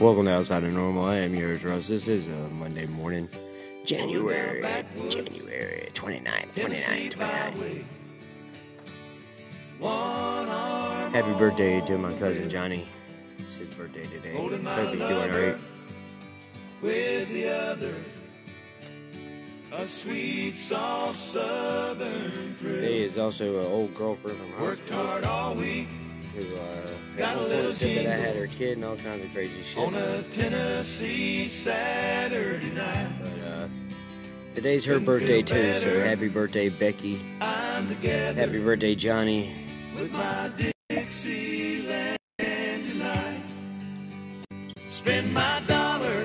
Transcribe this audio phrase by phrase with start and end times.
[0.00, 1.06] Welcome to Outside of Normal.
[1.06, 1.88] I am yours, Russ.
[1.88, 3.28] This is a Monday morning,
[3.84, 4.62] January,
[5.08, 7.14] January 29th, 29th,
[9.80, 11.12] 29th.
[11.12, 12.86] Happy birthday to my cousin Johnny.
[13.38, 14.36] It's his birthday today.
[14.36, 14.60] Hope he's
[15.00, 15.56] doing alright.
[16.80, 17.94] with the other.
[19.72, 22.76] A sweet, soft southern thrill.
[22.76, 25.88] Today is also an old girlfriend from high Worked hard all week
[26.38, 29.32] who uh, Got a little said that I had her kid and all kinds of
[29.34, 29.78] crazy shit.
[29.78, 33.08] on a Tennessee Saturday night.
[33.20, 33.68] But, uh,
[34.54, 37.16] today's her birthday too, so happy birthday, Becky.
[37.40, 39.52] Happy birthday, Johnny.
[39.96, 40.50] with my
[40.88, 43.42] Dixieland tonight.
[44.88, 46.24] Spend my dollar,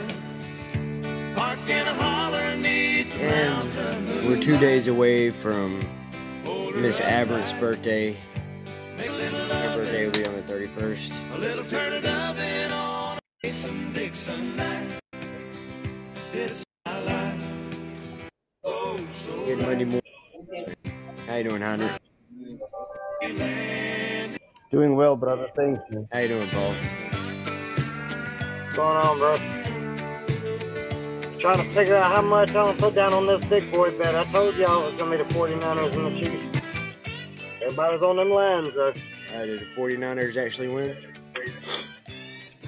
[1.35, 4.07] park in a holler, neath the mountain.
[4.09, 5.79] And we're two days away from
[6.75, 8.15] Miss Abert's birthday.
[10.67, 11.35] 31st.
[11.35, 14.99] a little turn it up and on a Mason Dixon night.
[16.31, 17.43] It's my life.
[18.63, 20.01] Oh, so Good Monday morning.
[21.27, 21.97] How you doing, Hunter?
[24.71, 25.47] Doing well, brother.
[25.55, 26.07] Thank you.
[26.13, 26.73] How you doing, Paul?
[28.63, 29.37] What's going on, bro?
[31.39, 34.15] Trying to figure out how much I'm gonna put down on this big boy bet.
[34.15, 36.61] I told y'all it was gonna be the 49ers and the Chiefs.
[37.61, 38.93] Everybody's on them lines, though.
[39.33, 40.95] Uh, did the 49ers actually win?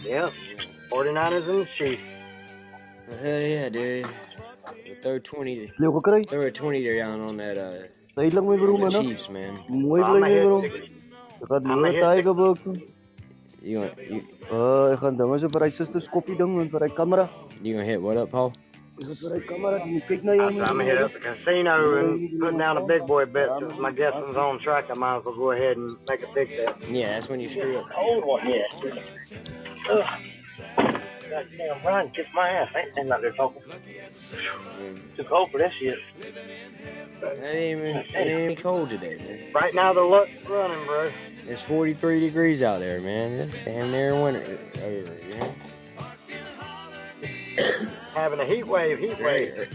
[0.04, 0.34] Yep.
[0.92, 2.02] 49ers and the Chiefs.
[3.08, 4.06] Well, hell yeah, dude.
[4.86, 6.24] We'll throw 20, Leuke kry.
[6.24, 7.86] throw a 20 down on that uh,
[8.18, 8.90] Dahil lang may bro the.
[8.90, 9.60] Chiefs, man.
[9.70, 10.62] Mooi I'm bly a bro.
[10.62, 10.90] hit.
[11.42, 12.04] Ek gaan I'm a nooit hit.
[12.04, 12.60] daai gebok.
[13.62, 16.88] You gonna, you, Ah, ek gaan dinge so vir hy susters koppie ding en vir
[16.88, 17.28] hy kamera.
[17.62, 18.54] you gonna hit what up, Paul?
[18.96, 20.46] Ek gaan vir hy kamera, jy kyk na jou.
[20.48, 23.50] I'm gonna hit up the casino and put down a big boy bet.
[23.59, 26.47] Since my guessing's on track, I might as well go ahead and make a big
[26.56, 26.90] bet.
[26.90, 27.88] Yeah, that's when you screw up.
[27.97, 28.64] Old one, yeah.
[29.92, 30.19] Ugh.
[31.30, 32.69] Goddamn, Brian kicked my ass.
[32.74, 33.62] I ain't standing out there talking.
[35.18, 36.00] Too cold for this shit.
[36.22, 39.52] It ain't even, it ain't even cold today, man.
[39.53, 41.12] Right now, the luck's running, bro.
[41.48, 43.34] It's 43 degrees out there, man.
[43.34, 45.53] It's damn near winter over, you know?
[48.14, 49.70] Having a heat wave, heat wave.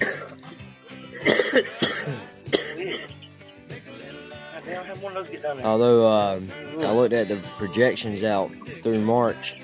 [4.54, 5.66] Goddamn, have one of those get down there.
[5.66, 6.40] Although uh,
[6.80, 8.50] I looked at the projections out
[8.82, 9.60] through March,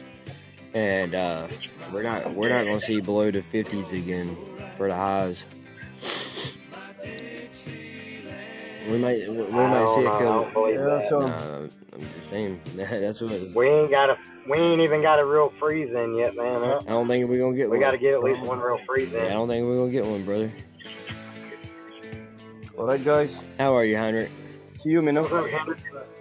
[0.74, 1.48] and uh,
[1.92, 4.36] we're not we're not gonna see below the 50s again
[4.76, 5.44] for the highs.
[8.88, 11.08] We might we, we might see a I don't know, I don't believe Yeah, that.
[11.08, 11.56] so Nah,
[11.94, 13.40] I'm just saying that's what.
[13.54, 16.60] We ain't got a, we ain't even got a real freeze in yet, man.
[16.62, 16.80] Huh?
[16.86, 17.80] I don't think we're gonna get We one.
[17.86, 20.04] got to get at least one real freeze Yeah, I don't think we're gonna get
[20.06, 20.52] one, brother.
[22.78, 23.34] Alright guys.
[23.58, 24.30] How are you, Heinrich?
[24.82, 25.16] See you man.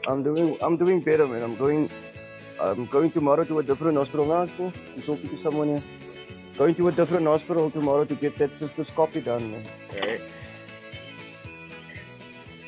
[0.08, 1.44] I'm doing I'm doing better man.
[1.44, 1.90] I'm going
[2.60, 4.48] I'm going tomorrow to a different hospital now.
[4.58, 5.84] So I'm talking to someone here.
[6.58, 9.64] Going to a different hospital tomorrow to get that cystoscopy done man.
[10.02, 10.22] Right.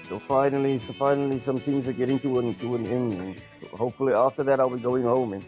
[0.10, 3.42] So finally, so finally, some things are getting to an to an end.
[3.62, 5.32] So hopefully, after that, I'll be going home.
[5.32, 5.46] Man.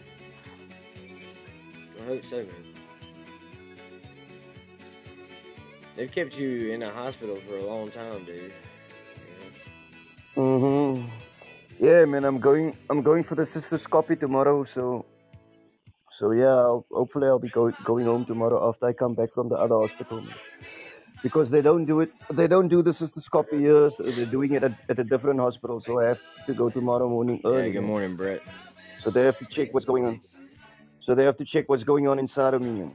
[2.00, 2.64] I hope so, man.
[5.96, 8.52] They've kept you in a hospital for a long time, dude.
[10.36, 11.10] You Mhm.
[11.78, 12.24] Yeah, man.
[12.24, 12.76] I'm going.
[12.90, 14.64] I'm going for the cystoscopy tomorrow.
[14.64, 15.06] So,
[16.18, 16.48] so yeah.
[16.48, 19.76] I'll, hopefully, I'll be go, going home tomorrow after I come back from the other
[19.76, 20.20] hospital.
[20.20, 20.34] Man.
[21.22, 22.12] Because they don't do it.
[22.32, 23.86] They don't do the cystoscopy here.
[23.86, 25.80] Uh, so they're doing it at, at a different hospital.
[25.80, 27.66] So I have to go tomorrow morning early.
[27.66, 28.40] Yeah, good morning, Brett.
[29.02, 30.20] So they have to check what's going on.
[31.02, 32.90] So they have to check what's going on inside of me.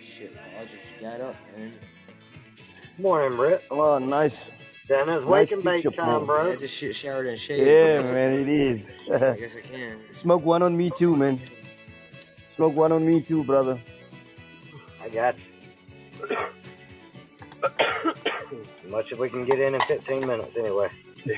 [0.00, 1.72] Shit, I just got up, man.
[2.98, 3.62] Morning, Brett.
[3.70, 4.36] Oh, nice.
[4.86, 6.22] Then it's Nice wake and bake picture, time, Paul.
[6.22, 6.56] I bro.
[6.56, 7.66] just shit showered and shaved.
[7.66, 8.80] Yeah, man, it is.
[9.10, 9.98] I guess I can.
[10.12, 11.40] Smoke one on me too, man.
[12.54, 13.78] Smoke one on me too, brother.
[15.02, 16.36] I got you.
[18.84, 20.88] as much as we can get in in 15 minutes, anyway.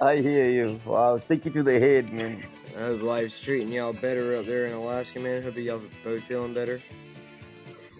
[0.00, 0.80] I hear you.
[0.84, 2.44] Wow, stick it to the head, man.
[2.76, 5.42] I hope life's treating y'all better up there in Alaska, man.
[5.42, 6.80] Hope y'all both feeling better.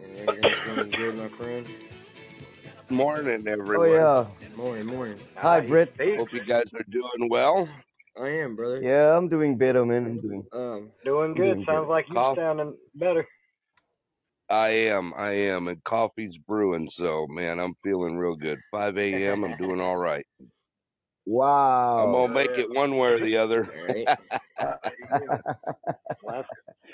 [0.04, 1.66] And everything's going good, my friend.
[2.90, 3.88] Morning, everyone.
[3.88, 4.56] Oh yeah.
[4.56, 5.18] Morning, morning.
[5.36, 5.90] Hi, Brett.
[5.96, 7.68] Steve, Hope you guys are doing well.
[8.20, 8.80] I am, brother.
[8.80, 10.06] Yeah, I'm doing better, man.
[10.06, 10.44] I'm doing.
[10.52, 11.54] Um, doing good.
[11.54, 11.90] Doing Sounds good.
[11.90, 12.36] like you're Cough.
[12.36, 13.26] sounding better.
[14.48, 18.58] I am, I am, and coffee's brewing, so man, I'm feeling real good.
[18.70, 19.42] 5 a.m.
[19.44, 20.24] I'm doing all right.
[21.28, 22.04] Wow!
[22.06, 23.64] I'm gonna make it one way or the other.
[23.76, 24.08] all right.
[26.22, 26.44] Well,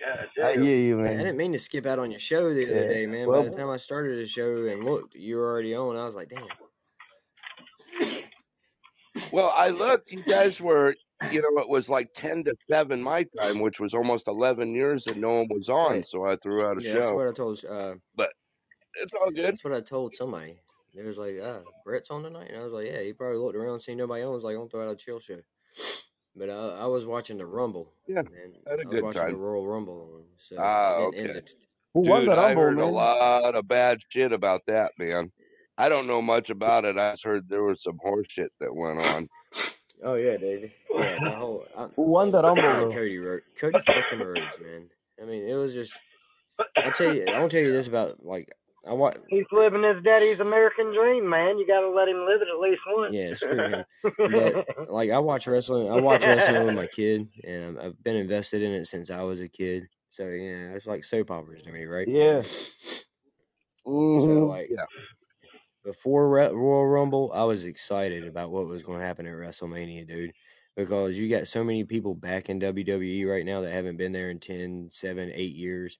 [0.44, 2.92] I hear you, I didn't mean to skip out on your show the other Yeah.
[2.92, 3.28] day, man.
[3.28, 5.96] Well- By the time I started the show and looked, you were already on.
[5.96, 6.46] I was like, damn.
[9.30, 10.12] Well, I looked.
[10.12, 10.94] You guys were,
[11.30, 15.04] you know, it was like ten to seven my time, which was almost eleven years
[15.04, 15.92] that no one was on.
[15.92, 16.06] Right.
[16.06, 17.14] So I threw out a Yeah, that's show.
[17.14, 17.64] what I told.
[17.64, 18.32] Uh, but
[18.96, 19.44] It's all good.
[19.44, 20.60] that's what I told somebody.
[20.94, 23.56] They was like, "Ah, Brett's on tonight," and I was like, "Yeah." He probably looked
[23.56, 24.32] around, seen nobody on.
[24.34, 25.38] Was like, "I'm throw out a chill show."
[26.36, 27.92] But I, I was watching the Rumble.
[28.06, 28.30] Yeah, and
[28.66, 29.32] had a I was good watching time.
[29.32, 30.22] the Royal Rumble.
[30.38, 31.46] So Ah, it didn't end okay.
[31.94, 35.30] Who won Dude, the I Rumble, heard a lot of bad shit about that, man.
[35.78, 36.96] I don't know much about it.
[36.98, 39.28] I just heard there was some horse shit that went on.
[40.04, 40.72] Oh yeah, dude.
[40.90, 41.64] Yeah, the whole.
[41.76, 42.92] I, Who won the Rumble, though?
[42.92, 43.44] Cody Rhodes.
[43.58, 44.88] Cody fucking Rhodes, man.
[45.20, 45.94] I mean, it was just.
[46.84, 48.50] I tell you, I will tell you this about like
[48.86, 49.16] I watch.
[49.28, 51.58] He's living his daddy's American dream, man.
[51.58, 53.14] You gotta let him live it at least once.
[53.14, 53.84] Yeah, screw him.
[54.32, 58.62] But like I watch wrestling, I watch wrestling with my kid, and I've been invested
[58.62, 59.88] in it since I was a kid.
[60.10, 62.08] So yeah, it's like soap operas to me, right?
[62.08, 62.42] Yeah.
[62.42, 64.84] So hmm like Yeah.
[65.84, 70.06] Before Re- Royal Rumble, I was excited about what was going to happen at WrestleMania,
[70.06, 70.32] dude.
[70.76, 74.30] Because you got so many people back in WWE right now that haven't been there
[74.30, 75.98] in 10, 7, 8 years.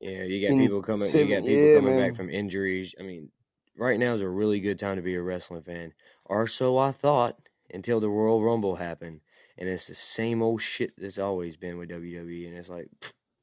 [0.00, 2.08] You know, you got people coming you got people yeah, coming man.
[2.08, 2.94] back from injuries.
[2.98, 3.30] I mean,
[3.76, 5.92] right now is a really good time to be a wrestling fan.
[6.24, 7.36] Or so I thought
[7.72, 9.20] until the Royal Rumble happened.
[9.58, 12.48] And it's the same old shit that's always been with WWE.
[12.48, 12.88] And it's like,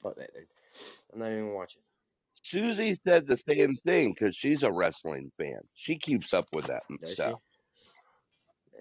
[0.03, 0.47] fuck that, dude.
[1.13, 1.81] I'm not even watching.
[2.43, 5.59] Susie said the same thing because she's a wrestling fan.
[5.75, 7.39] She keeps up with that Does stuff.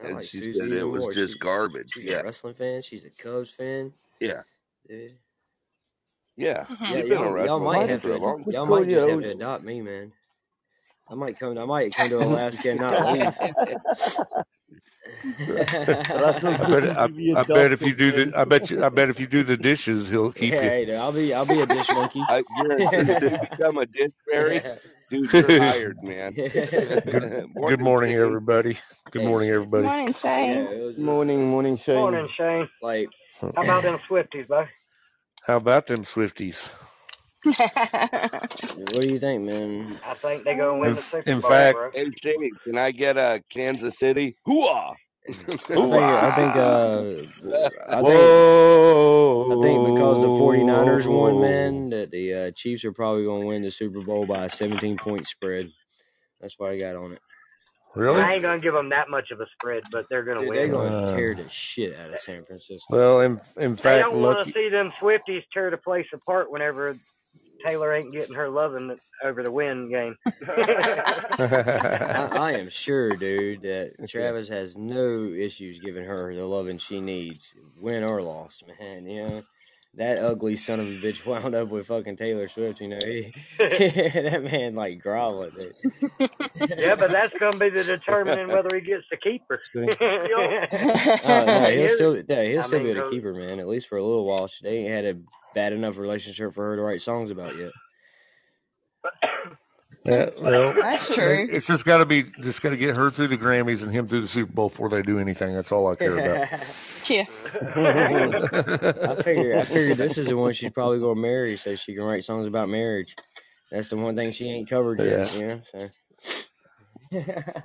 [0.02, 1.12] I And like she Susie said it was more.
[1.12, 1.92] just She's, garbage.
[1.92, 2.20] she's Yeah.
[2.20, 2.82] a wrestling fan.
[2.82, 3.92] She's a Cubs fan.
[4.20, 4.42] Yeah.
[4.88, 5.16] Dude.
[6.36, 6.64] Yeah.
[6.66, 6.80] Mhm.
[6.80, 8.08] Yeah, You've been a y'all, y'all might have to.
[8.08, 10.12] Y'all Cool, might just have to adopt me, man.
[11.10, 11.58] I might come.
[11.58, 13.76] I might come to Alaska and not leave.
[16.14, 16.98] Russell I bet.
[16.98, 18.38] I, I bet if you do the.
[18.38, 18.82] I bet you.
[18.84, 20.70] I bet if you do the dishes, he'll keep yeah, you.
[20.70, 21.34] hey, I'll be.
[21.34, 22.24] I'll be a dish monkey.
[22.28, 24.62] I guarantee if you become a dish fairy,
[25.10, 26.34] dude, you're hired, man.
[27.08, 27.32] Good.
[27.54, 28.78] Morning, Good morning, everybody.
[29.10, 29.86] Good morning, everybody.
[29.86, 30.52] Morning, Shane.
[30.56, 31.96] it was just Morning, morning, Shane.
[31.96, 32.68] Morning, Shane.
[32.82, 33.08] like
[33.56, 34.68] How about them Swifties, bud?
[35.44, 36.70] How about them Swifties?
[38.74, 39.98] What do you think, man?
[40.04, 41.90] I think they're gonna win In, the Super in Bowl, fact, bro.
[41.92, 44.36] Hey, Shane, can I get a Kansas City?
[44.46, 44.94] Hooah!
[45.28, 46.98] I think I think uh
[47.88, 48.20] I think!
[49.50, 53.46] I think because the 49ers won, man, that the uh, Chiefs are probably going to
[53.48, 55.70] win the Super Bowl by a 17 point spread.
[56.40, 57.20] That's what I got on it.
[57.94, 58.20] Really?
[58.22, 60.68] I ain't gonna give them that much of a spread, but they're gonna Dude, they're
[60.68, 62.86] going to Uh, tear the shit out of San Francisco.
[62.94, 66.50] well, in in They fact, don't want to see them Swifties tear the place apart
[66.50, 66.94] whenever
[67.64, 70.16] Taylor ain't getting her loving over the win game.
[70.48, 77.00] I, I am sure, dude, that Travis has no issues giving her the loving she
[77.00, 79.06] needs, win or loss, man.
[79.06, 79.42] You know,
[79.94, 82.80] that ugly son of a bitch wound up with fucking Taylor Swift.
[82.80, 85.50] You know, he, that man like groveling.
[85.58, 85.74] Dude.
[86.76, 89.60] yeah, but that's gonna be the determining whether he gets the keeper.
[89.76, 93.24] Oh no, He he'll still, yeah, he'll I still be mean, able to go- keep
[93.24, 93.58] her, man.
[93.60, 94.46] At least for a little while.
[94.46, 95.18] She- ain't had a
[95.54, 97.72] bad enough relationship for her to write songs about yet.
[100.08, 101.48] Yeah, well, That's true.
[101.52, 104.08] it's just got to be just got to get her through the Grammys and him
[104.08, 105.54] through the Super Bowl before they do anything.
[105.54, 106.60] That's all I care about.
[107.08, 107.24] Yeah.
[107.54, 112.04] I figure, I figure this is the one she's probably gonna marry, so she can
[112.04, 113.16] write songs about marriage.
[113.70, 115.38] That's the one thing she ain't covered yet, Yeah.
[115.38, 115.60] you know.
[115.72, 115.90] So.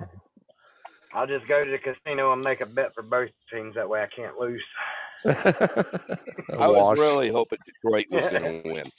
[1.14, 3.74] I'll just go to the casino and make a bet for both teams.
[3.76, 4.64] That way I can't lose.
[5.26, 8.90] I was really hoping Detroit was going to win.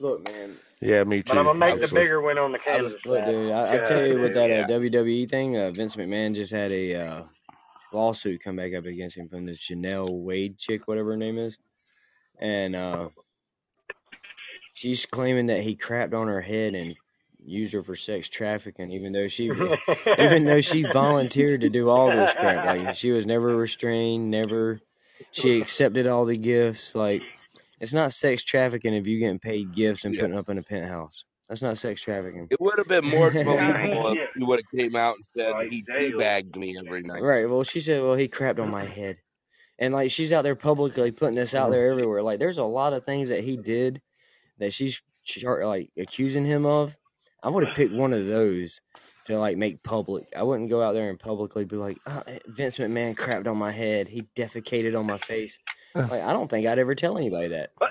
[0.00, 0.56] Look, man.
[0.80, 1.30] Yeah, me too.
[1.30, 3.52] But I'm gonna make the bigger win on the Kansas Look, dude.
[3.52, 4.60] I, I tell you, with that yeah.
[4.60, 7.22] uh, WWE thing, uh, Vince McMahon just had a uh,
[7.92, 11.58] lawsuit come back up against him from this Janelle Wade chick, whatever her name is,
[12.38, 13.08] and uh,
[14.72, 16.94] she's claiming that he crapped on her head and
[17.44, 19.50] used her for sex trafficking, even though she,
[20.18, 22.66] even though she volunteered to do all this crap.
[22.66, 24.80] Like she was never restrained, never.
[25.32, 26.94] She accepted all the gifts.
[26.94, 27.22] Like
[27.80, 30.22] it's not sex trafficking if you're getting paid gifts and Yeah.
[30.22, 31.24] putting up in a penthouse.
[31.48, 32.46] That's not sex trafficking.
[32.50, 33.54] It would have been more believable
[34.08, 34.26] if Yeah.
[34.36, 35.82] he would have came out and said Right, he
[36.12, 37.22] bagged me every night.
[37.22, 37.48] Right.
[37.48, 39.16] Well, she said, "Well, he crapped on my head,"
[39.78, 42.22] and like she's out there publicly putting this out there everywhere.
[42.22, 44.02] Like, there's a lot of things that he did
[44.58, 45.00] that she's
[45.44, 46.96] like accusing him of.
[47.42, 48.80] I would have picked one of those
[49.26, 50.26] to like make public.
[50.36, 53.70] I wouldn't go out there and publicly be like, oh, "Vince McMahon crapped on my
[53.72, 54.08] head.
[54.08, 55.56] He defecated on my face."
[56.10, 57.70] Like, I don't think I'd ever tell anybody that.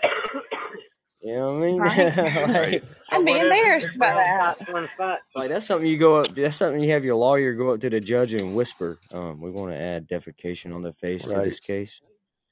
[1.19, 1.77] You know what I mean?
[1.81, 2.17] Right.
[2.71, 4.57] like, I'd be embarrassed by that.
[4.59, 5.19] fight, one fight.
[5.35, 6.27] Like that's something you go up.
[6.33, 8.97] That's something you have your lawyer go up to the judge and whisper.
[9.11, 11.99] Um, we want to add defecation on the face to this case.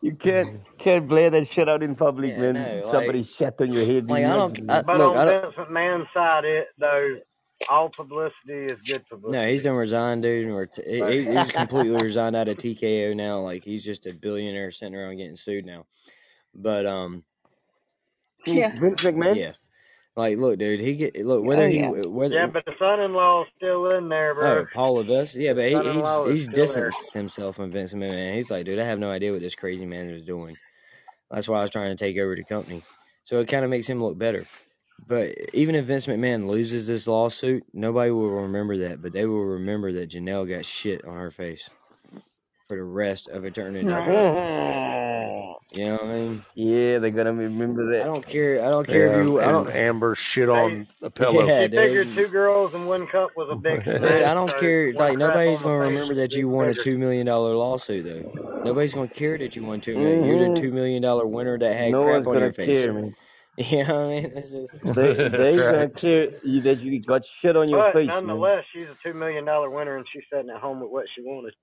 [0.00, 2.54] You can't can't blare that shit out in public, Yeah, man.
[2.54, 4.08] no, Somebody like, shat on your head.
[4.08, 4.70] like I don't.
[4.70, 5.56] I, But look, I on don't.
[5.56, 7.16] Vince McMahon's side, it though,
[7.68, 9.38] all publicity is good publicity.
[9.42, 10.48] No, he's done resigned, dude.
[10.50, 13.40] Or t- he- But he- he's completely resigned out of TKO now.
[13.40, 15.86] Like he's just a billionaire sitting around getting sued now.
[16.54, 17.24] But um,
[18.46, 18.78] Yeah.
[18.78, 19.36] Vince McMahon?
[19.36, 19.52] yeah,
[20.16, 20.80] like look, dude.
[20.80, 24.50] He get look Oh whether he whether yeah, but the son-in-law's still in there, bro.
[24.50, 24.66] Oh, bro.
[24.72, 25.34] Paul Levesque.
[25.34, 26.90] Yeah, but he, he's son-in-law he's still there.
[26.90, 28.34] distanced himself from Vince McMahon.
[28.34, 30.56] He's like, dude, I have no idea what this crazy man is doing.
[31.30, 32.82] That's why I was trying to take over the company.
[33.24, 34.46] So it kind of makes him look better.
[35.06, 39.00] But even if Vince McMahon loses this lawsuit, nobody will remember that.
[39.00, 41.70] But they will remember that Janelle got shit on her face
[42.68, 43.86] for the rest of eternity.
[45.70, 46.44] You know what I mean?
[46.54, 48.02] Yeah, they're gonna remember that.
[48.02, 48.64] I don't care.
[48.64, 49.40] I don't care Yeah, if you.
[49.40, 49.68] I don't.
[49.70, 51.44] Amber shit Hey, on the pillow.
[51.44, 54.92] Yeah, he figured two girls in one cup was a big Dude, I don't care.
[54.94, 58.24] Like nobody's gonna remember that you won a two million dollar lawsuit, though.
[58.64, 60.24] Nobody's gonna care that you won two million.
[60.24, 62.66] You're the hmm two million dollar winner that had No crap one's on your face.
[62.66, 63.14] care, man.
[63.70, 64.32] You know what I mean?
[64.36, 65.90] It's just, They That's they gonna right.
[65.90, 68.52] care you that you got shit on your But face, man.
[68.52, 71.22] nonetheless, she's a two million dollar winner, and she's sitting at home with what she
[71.22, 71.54] wanted.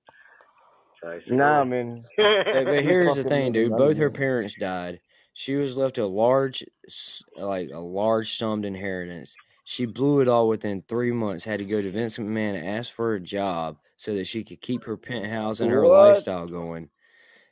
[1.03, 1.65] So Nah, her.
[1.65, 2.05] man.
[2.51, 3.71] but, but You here's the fucking thing, million dude.
[3.71, 4.11] dollars, Both her man.
[4.11, 5.01] parents died.
[5.33, 9.37] She was left a large, s- like a large summed inheritance.
[9.65, 11.45] She blew it all within three months.
[11.45, 14.61] Had to go to Vince McMahon and ask for a job so that she could
[14.61, 15.89] keep her penthouse and her What?
[15.89, 16.89] lifestyle going.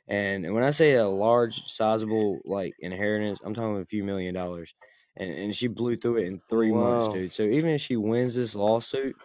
[0.06, 4.74] And when I say a large, sizable like inheritance, I'm talking a few million dollars.
[5.16, 7.32] And and she blew through it in three months, dude.
[7.32, 9.16] So even if she wins this lawsuit,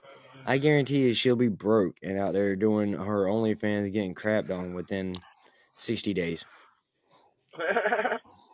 [0.45, 4.73] I guarantee you she'll be broke and out there doing her OnlyFans getting crapped on
[4.73, 5.15] within
[5.77, 6.45] sixty days.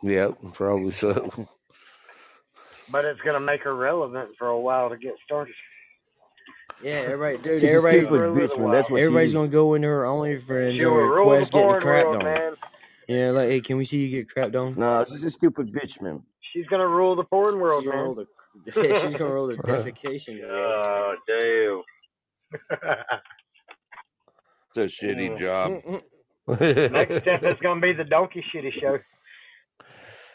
[0.02, 1.48] Yep, probably so.
[2.90, 5.54] but it's gonna make her relevant for a while to get started.
[6.82, 8.70] Yeah, everybody, dude, She's a everybody, stupid bitch, little man.
[8.72, 12.04] That's what everybody's gonna go into her only She and will the request getting crapped
[12.04, 12.24] world, on.
[12.24, 12.54] man.
[13.08, 14.78] Yeah, like, hey, can we see you get crapped on?
[14.78, 16.22] Nah, she's a stupid bitch, man.
[16.52, 18.26] She's gonna rule the porn world, She's gonna man.
[18.66, 20.40] the, she's gonna rule the defecation.
[20.40, 21.18] world.
[21.28, 21.82] Oh,
[24.74, 25.70] It's a shitty job.
[25.70, 26.02] Mm,
[26.48, 26.92] mm.
[26.92, 28.98] Next step is gonna be the donkey shitty show.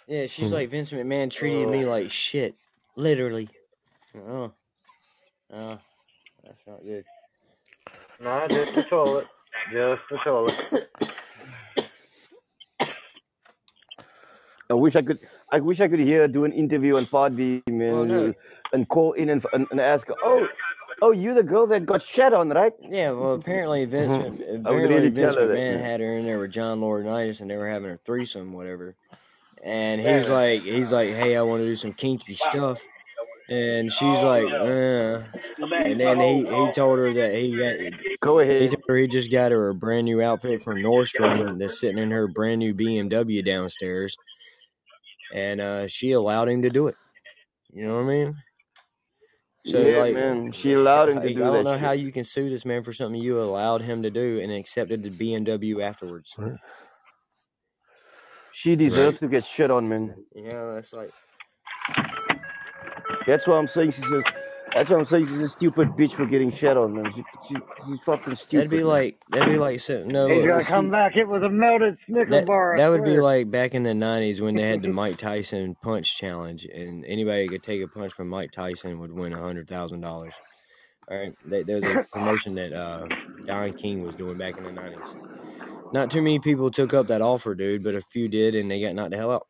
[0.07, 0.55] Yeah, she's hmm.
[0.55, 2.55] like Vince McMahon treated me like shit,
[2.95, 3.50] literally.
[4.17, 4.51] Oh,
[5.53, 5.79] oh,
[6.51, 7.05] that's not good.
[8.20, 9.27] No, just the toilet.
[9.72, 10.89] Just the toilet.
[14.70, 15.20] I wish I could.
[15.51, 18.34] I wish I could hear do an interview on Podbean, man, Well, and, no,
[18.72, 20.48] and call in and, and, and ask oh,
[21.01, 22.72] oh, you the girl that got shat on, right?
[22.81, 25.79] Yeah, well, apparently Vince, I apparently really Vince tell that, McMahon man.
[25.79, 28.96] had her in there with John Laurinaitis, and they were having a threesome, whatever.
[29.62, 32.81] And he's like, he's like, hey, I want to do some kinky stuff,
[33.51, 35.24] and she's like, uh.
[35.60, 37.75] And then he he told her that he got,
[38.22, 38.62] Go ahead.
[38.62, 38.72] he ahead.
[38.72, 42.12] told her he just got her a brand new outfit from Nordstrom that's sitting in
[42.12, 44.15] her brand new BMW downstairs,
[45.34, 46.96] and uh, she allowed him to do it.
[47.74, 48.36] You know what I mean?
[49.65, 50.51] So Yeah, like, man.
[50.53, 52.65] She allowed him to like, I do don't that know how you can sue this
[52.65, 56.36] man for something you allowed him to do and accepted the BMW afterwards.
[58.53, 60.15] She deserves to get shit on, man.
[60.36, 61.12] Yeah, that's like,
[63.28, 64.22] That's why I'm saying she's a.
[64.74, 67.12] That's why I'm saying she's a stupid bitch for getting shit on, man.
[67.13, 68.58] She, she, she's fucking stupid.
[68.58, 68.86] that'd be man.
[68.86, 71.18] like, that'd be like, so- no, He's look, gonna come back.
[71.18, 72.75] It was a melted Snicker that bar.
[72.75, 75.75] I that would be like back in the '90s when they had the Mike Tyson
[75.84, 79.42] punch challenge, and anybody who could take a punch from Mike Tyson would win a
[79.42, 80.34] hundred thousand dollars.
[81.10, 83.08] All right, they, there was a promotion that uh,
[83.46, 85.16] Don King was doing back in the '90s.
[85.92, 88.80] Not too many people took up that offer, dude, but a few did, and they
[88.82, 89.48] got knocked the hell out.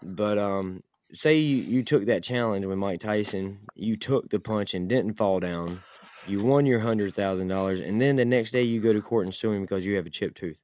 [0.00, 4.74] But um, say you, you took that challenge with Mike Tyson, you took the punch
[4.74, 5.82] and didn't fall down,
[6.26, 9.26] you won your hundred thousand dollars, and then the next day you go to court
[9.26, 10.58] and sue him because you have a chipped tooth.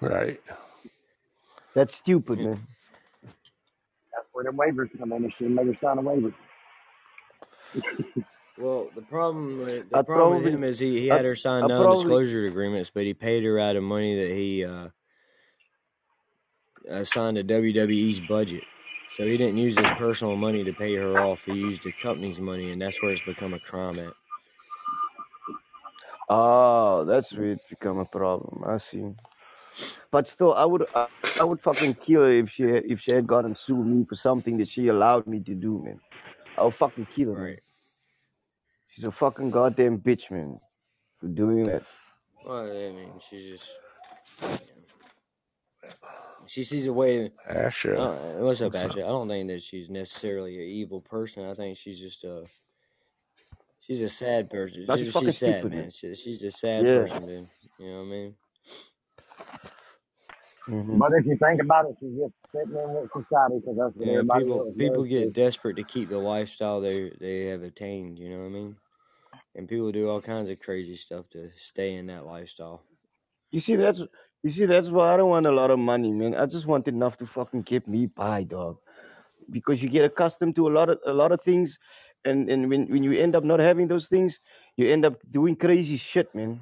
[0.00, 0.40] Right.
[1.74, 2.66] That's stupid, man.
[3.22, 5.22] That's where the waivers come in.
[5.22, 6.34] They should make her sign a waiver.
[8.58, 11.36] Well, the problem with, the I'd problem with him is he, he I'd, had her
[11.36, 14.88] sign I'd non-disclosure agreements, but he paid her out of money that he uh,
[16.90, 18.62] Uh, assigned to WWE's budget.
[19.10, 21.40] So he didn't use his personal money to pay her off.
[21.44, 24.12] He used the company's money, and that's where it's become a crime at.
[26.28, 28.64] oh, that's where it's become a problem.
[28.66, 29.14] I see.
[30.10, 31.06] But still, I would, I,
[31.40, 34.58] I would fucking kill her if she, if she had gotten sued me for something
[34.58, 36.00] that she allowed me to do, man.
[36.58, 37.44] I would fucking kill her.
[37.44, 37.62] Right.
[38.90, 40.58] She's a fucking goddamn bitch, man,
[41.20, 41.82] for doing that.
[42.46, 43.70] Well, I mean, she's just
[46.48, 47.32] she sees a way.
[47.50, 47.96] Asha.
[47.98, 48.92] Uh, what's up, What's up?
[49.04, 51.44] I don't think that she's necessarily an evil person.
[51.44, 52.44] I think she's just a
[53.80, 54.86] she's a sad person.
[54.88, 55.84] No, She, she's fucking she's sad, stupid, man.
[55.84, 55.90] man.
[55.90, 56.92] She, she's a sad Yeah.
[56.92, 57.48] person, dude.
[57.78, 58.34] You know what I mean?
[60.66, 63.96] hmm But if you think about it, you're just fitting in with society because that's
[63.96, 65.04] what Yeah, everybody people else people does.
[65.04, 68.18] get desperate to keep the lifestyle they they have attained.
[68.18, 68.76] You know what I mean?
[69.54, 72.82] And people do all kinds of crazy stuff to stay in that lifestyle.
[73.52, 74.00] You see, that's
[74.42, 76.34] you see, that's why I don't want a lot of money, man.
[76.34, 78.78] I just want enough to fucking get me by, dog.
[79.50, 81.78] Because you get accustomed to a lot of a lot of things,
[82.24, 84.40] and and when when you end up not having those things,
[84.76, 86.60] you end up doing crazy shit, man.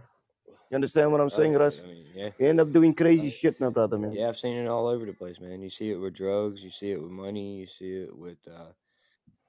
[0.71, 1.83] You understand what I'm Oh saying, Russ?
[1.83, 4.13] I mean, yeah, You end up doing crazy shit, my brother, man.
[4.15, 4.29] yeah.
[4.29, 5.63] I've seen it all over the place, man.
[5.63, 8.73] You see it with drugs, you see it with money, you see it with uh,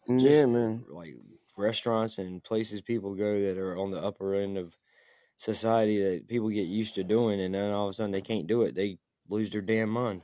[0.09, 0.85] Mm, just Yeah, man.
[0.89, 1.15] like
[1.57, 4.75] restaurants and places people go that are on the upper end of
[5.37, 8.47] society that people get used to doing, and then all of a sudden they can't
[8.47, 8.75] do it.
[8.75, 8.97] They
[9.29, 10.21] lose their damn mind.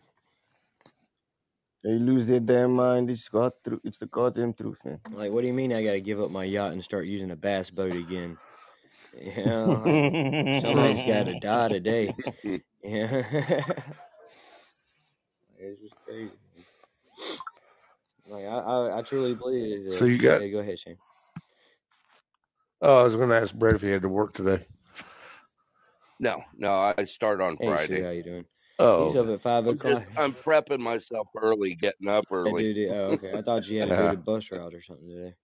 [1.83, 3.09] They lose their damn mind.
[3.09, 3.53] It's God.
[3.65, 4.99] Tru- it's the goddamn truth, man.
[5.13, 7.31] Like, what do you mean I got to give up my yacht and start using
[7.31, 8.37] a bass boat again?
[9.19, 12.15] You know, somebody's got to die today.
[12.83, 13.23] Yeah,
[15.59, 16.31] it's just crazy.
[18.27, 19.93] Like I, I, I truly believe that.
[19.93, 20.41] So you got.
[20.41, 20.97] Yeah, go ahead, Shane.
[22.81, 24.65] Oh, I was going to ask Brett if he had to work today.
[26.21, 28.03] No, no, I start on Hey, Sue, Friday.
[28.03, 28.45] how you doing?
[28.77, 30.07] Oh, He's up at five I'm just o'clock.
[30.17, 32.63] I'm prepping myself early, getting up Hey, early.
[32.73, 32.89] dude.
[32.91, 33.37] Oh, okay.
[33.37, 34.11] I thought you had to do Yeah.
[34.11, 35.35] the bus route or something today.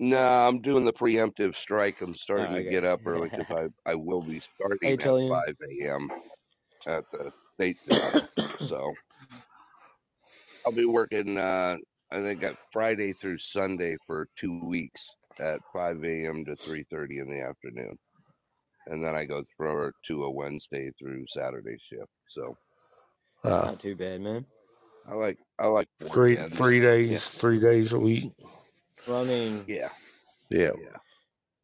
[0.00, 2.00] No, I'm doing the preemptive strike.
[2.02, 4.40] I'm Oh, starting to get up early because I I will be
[4.82, 5.28] hey, starting at Tillian.
[5.28, 6.08] 5 a.m.
[6.86, 8.14] at the state job.
[8.60, 8.92] So
[10.66, 11.38] I'll be working.
[11.38, 11.76] Uh,
[12.12, 16.44] I think at Friday through Sunday for two weeks at 5 a.m.
[16.46, 17.98] to 3:30 in the afternoon,
[18.86, 22.10] and then I go through to a Wednesday through Saturday shift.
[22.26, 22.56] So
[23.42, 24.46] That's Uh, not too bad, man.
[25.06, 26.54] I like I like four three tens.
[26.56, 28.32] three Yeah, days, three days a week.
[29.06, 29.88] Well, I mean, yeah,
[30.50, 30.70] Yeah.
[30.80, 30.96] yeah.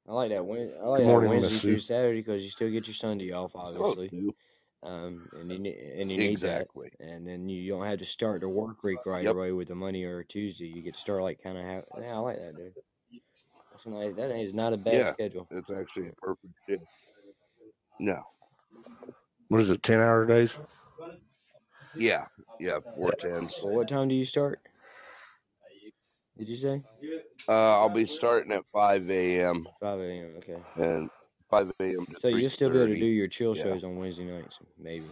[0.08, 0.44] I like that.
[0.44, 1.86] Wed- I Good like that morning, Wednesday Miss through Sue.
[1.86, 4.10] Saturday because you still get your Sunday off, obviously.
[4.82, 6.62] Um, and you ne- and you need that.
[6.62, 6.90] exactly.
[7.00, 9.34] And then you don't have to start the work week right Yep.
[9.36, 10.66] away with the money or Tuesday.
[10.66, 11.84] You get to start like kind of have.
[12.00, 12.74] Yeah, I like that, dude.
[13.82, 14.14] That's nice.
[14.14, 15.48] That is not a bad Yeah, schedule.
[15.50, 16.82] it's actually a perfect shift.
[17.98, 18.22] No.
[19.48, 19.82] What is it?
[19.82, 20.54] Ten hour days?
[21.94, 22.26] Yeah,
[22.58, 23.58] yeah, four tens.
[23.62, 24.60] Well, what time do you start?
[26.36, 26.82] Did you say
[27.48, 29.66] Uh, I'll be starting at 5 a.m.
[29.80, 30.34] five a.m.?
[30.38, 30.56] Okay.
[30.76, 31.10] and
[31.50, 32.06] 5 a.m.
[32.18, 33.62] So you'll still be able to do your chill Yeah.
[33.64, 35.06] shows on Wednesday nights, maybe.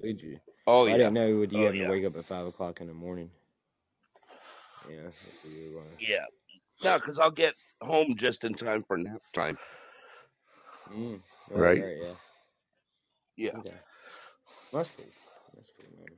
[0.00, 0.40] Would you?
[0.66, 0.96] Oh I yeah.
[0.96, 1.86] didn't know would you Oh having yeah.
[1.86, 3.30] to wake up at five o'clock in the morning.
[4.90, 5.84] Yeah, that's a good one.
[6.00, 6.24] Yeah.
[6.84, 9.58] No, because I'll get home just in time for nap time.
[10.92, 11.96] Mm, right, Right.
[12.02, 12.08] yeah.
[13.36, 13.58] Yeah.
[13.58, 13.74] Okay.
[14.72, 15.06] That's cool.
[15.54, 16.08] That's cool, man.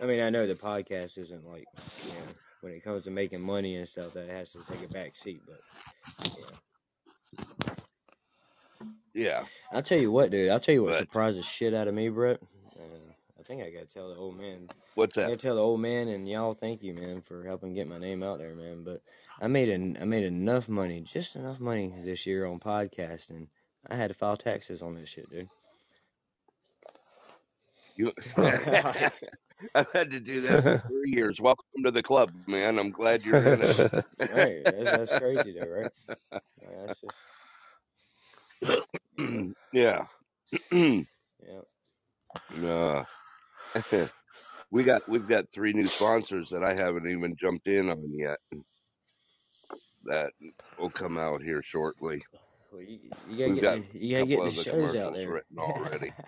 [0.00, 1.66] I mean, I know the podcast isn't like,
[2.02, 2.14] you know,
[2.60, 5.42] when it comes to making money and stuff, that has to take a back seat.
[5.46, 5.60] But
[6.38, 7.40] yeah,
[9.14, 9.44] Yeah.
[9.72, 10.50] I'll tell you what, dude.
[10.50, 12.40] I'll tell you what But surprised the shit out of me, Brett.
[13.48, 14.68] I think I gotta tell the old man.
[14.94, 15.24] what's that?
[15.24, 16.52] I gotta tell the old man and y'all.
[16.52, 18.84] Thank you, man, for helping get my name out there, man.
[18.84, 19.00] But
[19.40, 23.46] I made an, I made enough money, just enough money this year on podcasting.
[23.88, 25.48] I had to file taxes on this shit, dude.
[27.96, 31.40] You I've had to do that for three years.
[31.40, 32.78] Welcome to the club, man.
[32.78, 33.78] I'm glad you're in it.
[34.18, 34.62] right?
[34.62, 35.90] That's, that's crazy, though, right?
[36.86, 37.00] That's
[38.60, 38.86] just
[39.72, 40.04] yeah.
[40.70, 41.02] yeah.
[42.68, 43.04] uh,
[44.70, 48.38] we got we've got three new sponsors that I haven't even jumped in on yet.
[50.04, 50.30] That
[50.78, 52.22] will come out here shortly.
[52.72, 55.14] Well, you, you gotta We've get got the, you gotta get the the shows out
[55.14, 55.30] there.
[55.30, 56.12] written already.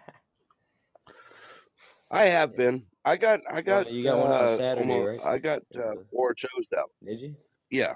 [2.10, 2.86] I have been.
[3.04, 3.40] I got.
[3.48, 3.92] I Well, got.
[3.92, 5.24] you got one out Uh, Saturday, almost.
[5.24, 5.34] right?
[5.34, 6.90] I got uh, four shows out.
[7.04, 7.36] Did you?
[7.70, 7.94] Yeah.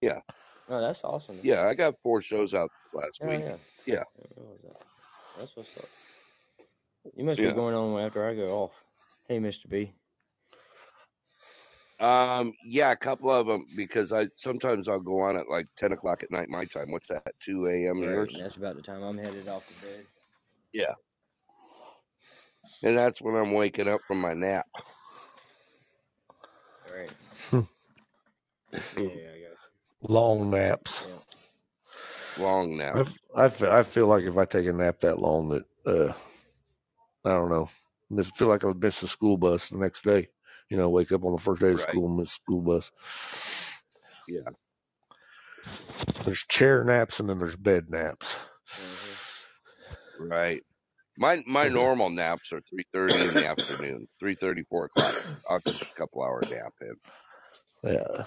[0.00, 0.20] Yeah.
[0.68, 1.40] Oh, that's awesome.
[1.42, 1.66] Yeah.
[1.66, 3.40] I got four shows out last Oh week.
[3.40, 3.56] yeah.
[3.84, 4.02] Yeah.
[4.16, 4.84] I didn't realize that.
[5.38, 5.88] That's what's up.
[7.16, 8.72] You must be going on after I go off.
[9.28, 9.94] Hey, Mister B.
[12.00, 12.52] Um.
[12.64, 12.92] Yeah.
[12.92, 16.30] A couple of them because I sometimes I'll go on at like ten o'clock at
[16.32, 16.92] night my time.
[16.92, 17.28] What's that?
[17.40, 18.02] Two a.m.
[18.02, 18.36] Right, yours?
[18.36, 20.06] that's about the time I'm headed off to bed.
[20.72, 20.94] Yeah.
[22.82, 24.66] And that's when I'm waking up from my nap.
[26.92, 27.12] Right.
[27.50, 27.60] Hmm.
[28.94, 29.58] Yeah, yeah, I got
[30.02, 31.06] Long naps.
[31.06, 31.18] Yeah.
[32.36, 33.16] Long naps.
[33.36, 36.12] I, fe- I feel like if I take a nap that long that uh
[37.24, 37.68] I don't know,
[38.10, 40.28] miss, feel like I would miss the school bus the next day.
[40.70, 41.88] You know, wake up on the first day of Right.
[41.88, 42.90] school and miss school bus.
[44.28, 44.50] Yeah.
[46.24, 48.34] There's chair naps and then there's bed naps.
[48.76, 50.28] Mhm.
[50.30, 50.62] Right.
[51.16, 54.08] My my normal naps are three thirty in the afternoon.
[54.20, 55.14] Three thirty, four o'clock.
[55.48, 56.94] I'll get a couple hour nap in.
[57.82, 58.24] Yeah.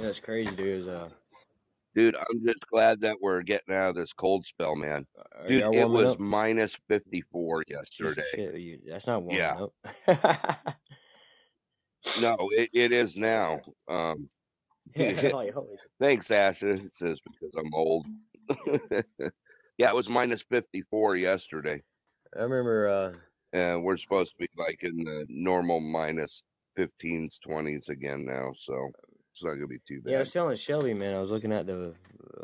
[0.00, 0.82] Yeah, it's crazy, dude.
[0.82, 1.08] Is uh,
[1.98, 5.04] Dude, I'm just glad that we're getting out of this cold spell, man.
[5.36, 6.20] Are Dude, y'all it warming was up?
[6.20, 8.22] minus 54 yesterday.
[8.32, 9.66] shit, you, that's not warming Yeah.
[10.06, 10.76] up.
[12.20, 13.60] No, it, it is now.
[13.88, 14.28] Um,
[14.94, 16.78] yeah, like, holy thanks, Asha.
[16.84, 18.06] It says because I'm old.
[19.76, 21.82] yeah, it was minus 54 yesterday.
[22.38, 22.88] I remember.
[22.88, 23.12] Uh,
[23.58, 26.44] And we're supposed to be like in the normal minus
[26.78, 28.52] 15s, 20s again now.
[28.54, 28.90] So
[29.38, 30.10] it's not going to be too bad.
[30.10, 31.14] yeah, I was telling Shelby, man.
[31.14, 31.94] I was looking at the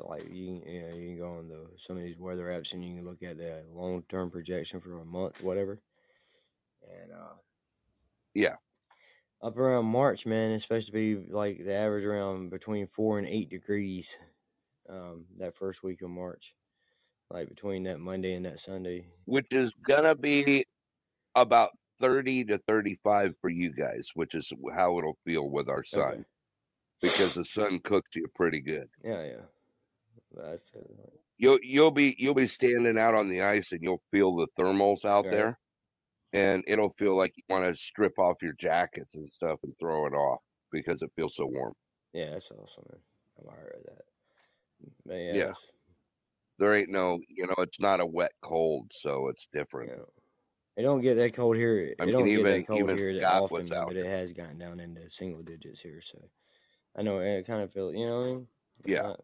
[0.05, 2.85] like you, you know you can go on the some of these weather apps and
[2.85, 5.81] you can look at the long term projection for a month, whatever.
[7.03, 7.35] And uh,
[8.35, 8.57] Yeah.
[9.43, 13.27] up around March, man, it's supposed to be like the average around between four and
[13.27, 14.17] eight degrees.
[14.89, 16.55] Um, that first week of March,
[17.31, 19.07] like between that Monday and that Sunday.
[19.25, 20.67] Which is going to be
[21.35, 26.03] about 30 to 35 for you guys, which is how it'll feel with our sun
[26.03, 26.25] Okay.
[27.05, 28.89] Because the sun cooks you pretty good.
[29.05, 29.45] Yeah, yeah.
[30.37, 30.63] That's
[31.39, 35.05] You'll you'll be you'll be standing out on the ice and you'll feel the thermals
[35.05, 35.59] out there,
[36.33, 40.07] and it'll feel like you want to strip off your jackets and stuff and throw
[40.07, 40.41] it off
[40.73, 41.73] because it feels so warm.
[42.13, 43.01] yeah, that's awesome, man.
[43.41, 44.05] I'm alright with that.
[45.07, 45.53] But yeah, Yeah.
[46.59, 49.91] There ain't no you know it's not a wet cold, so it's you different.
[49.91, 50.09] know,
[50.77, 51.79] it don't get that cold here.
[51.81, 53.97] It I mean, don't get even- that cold here that often, was man, out but
[53.97, 56.01] it has gotten down into single digits here.
[56.01, 56.19] So
[56.97, 57.93] I know it kind of feel.
[57.93, 58.49] You know what I mean?
[58.87, 59.03] I'm Yeah.
[59.03, 59.21] not,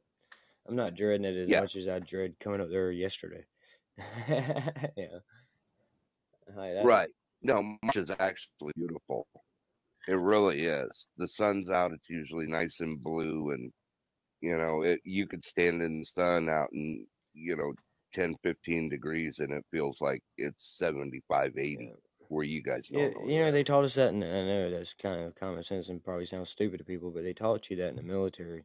[0.68, 1.60] I'm not dreading it as Yeah.
[1.60, 3.44] much as I dread coming up there yesterday.
[4.28, 5.18] yeah.
[6.48, 7.08] That- Right.
[7.42, 9.26] No, March is actually beautiful.
[10.08, 11.06] It really is.
[11.16, 11.92] The sun's out.
[11.92, 13.72] It's usually nice and blue, and
[14.40, 15.00] you know, it.
[15.04, 17.72] You could stand in the sun out in you know
[18.14, 21.90] 10, 15 degrees, and it feels like it's 75, 80 Yeah.
[22.30, 23.34] Where you guys Yeah, normally.
[23.34, 26.02] you know they taught us that, and I know that's kind of common sense and
[26.02, 28.64] probably sounds stupid to people, but they taught you that in the military.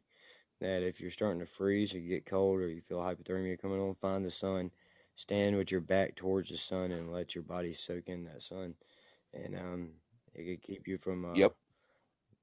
[0.60, 3.78] That if you're starting to freeze or you get cold or you feel hypothermia coming
[3.80, 4.70] on, find the sun,
[5.14, 8.74] stand with your back towards the sun, and let your body soak in that sun,
[9.34, 9.90] and um,
[10.34, 11.54] it could keep you from uh, Yep.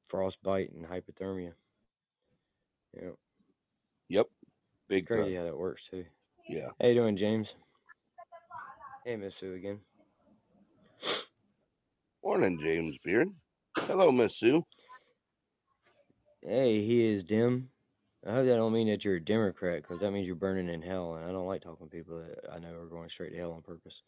[0.09, 1.53] frostbite and hypothermia.
[4.09, 4.27] Yep.
[4.27, 4.29] it's
[4.89, 5.38] Big crazy time.
[5.38, 6.05] how that works too.
[6.49, 6.69] Yeah.
[6.79, 7.55] How you doing, James?
[9.05, 9.79] Hey, Miss Sue again.
[12.23, 13.27] Morning, James Beard.
[13.77, 14.65] Hello, Miss Sue.
[16.41, 17.69] Hey, he is dim.
[18.25, 20.81] I hope that don't mean that you're a Democrat, because that means you're burning in
[20.81, 23.38] hell, and I don't like talking to people that I know are going straight to
[23.38, 24.03] hell on purpose.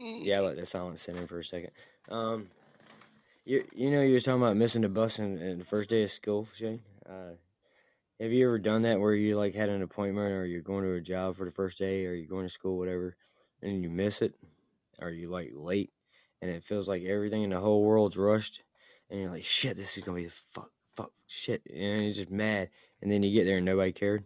[0.00, 1.70] Yeah, I let the silence sit in for a second.
[2.08, 2.48] Um,
[3.44, 6.02] you you know you were talking about missing the bus in, in the first day
[6.02, 6.80] of school, Shane.
[7.08, 7.34] Uh,
[8.20, 10.92] have you ever done that where you like had an appointment, or you're going to
[10.92, 13.16] a job for the first day, or you're going to school, whatever,
[13.62, 14.34] and you miss it,
[15.00, 15.90] or you like late,
[16.42, 18.62] and it feels like everything in the whole world's rushed,
[19.08, 22.68] and you're like, shit, this is gonna be fuck, fuck, shit, and you're just mad,
[23.00, 24.24] and then you get there and nobody cared.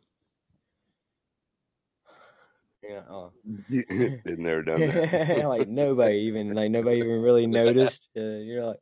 [2.88, 3.00] Yeah.
[3.08, 3.32] Oh.
[3.70, 5.44] Been there, done that.
[5.48, 8.08] like nobody even like nobody even really noticed.
[8.16, 8.80] Uh, you're like,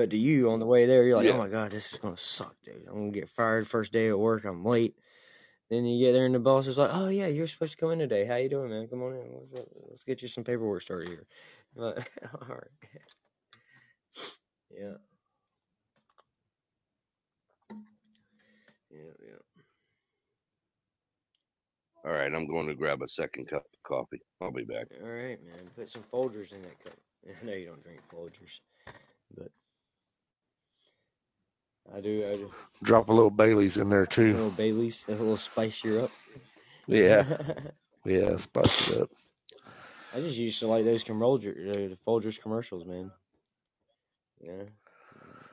[0.00, 1.32] but to you on the way there, you're like, Yeah.
[1.32, 2.86] oh my god, this is gonna suck, dude.
[2.88, 4.46] I'm gonna get fired first day at work.
[4.46, 4.94] I'm late.
[5.68, 7.90] Then you get there and the boss is like, oh yeah, you're supposed to come
[7.90, 8.24] in today.
[8.24, 8.88] How you doing, man?
[8.88, 9.40] Come on in.
[9.52, 11.26] Let's, let's get you some paperwork started here.
[11.76, 12.64] Like, all right.
[14.72, 14.94] yeah.
[18.90, 19.36] Yeah, yeah.
[22.04, 24.20] All right, I'm going to grab a second cup of coffee.
[24.40, 24.86] I'll be back.
[25.00, 25.70] All right, man.
[25.76, 26.94] Put some Folgers in that cup.
[27.42, 28.58] I know you don't drink Folgers,
[29.36, 29.52] but
[31.94, 32.24] I do.
[32.30, 32.50] I do.
[32.82, 34.32] Drop a little Bailey's in there A too.
[34.32, 36.10] little Bailey's, a little spice you up.
[36.86, 37.24] Yeah,
[38.04, 39.10] yeah, spice it up.
[40.14, 41.04] I just used to like those
[41.88, 43.10] the Folgers commercials, man.
[44.40, 44.64] Yeah.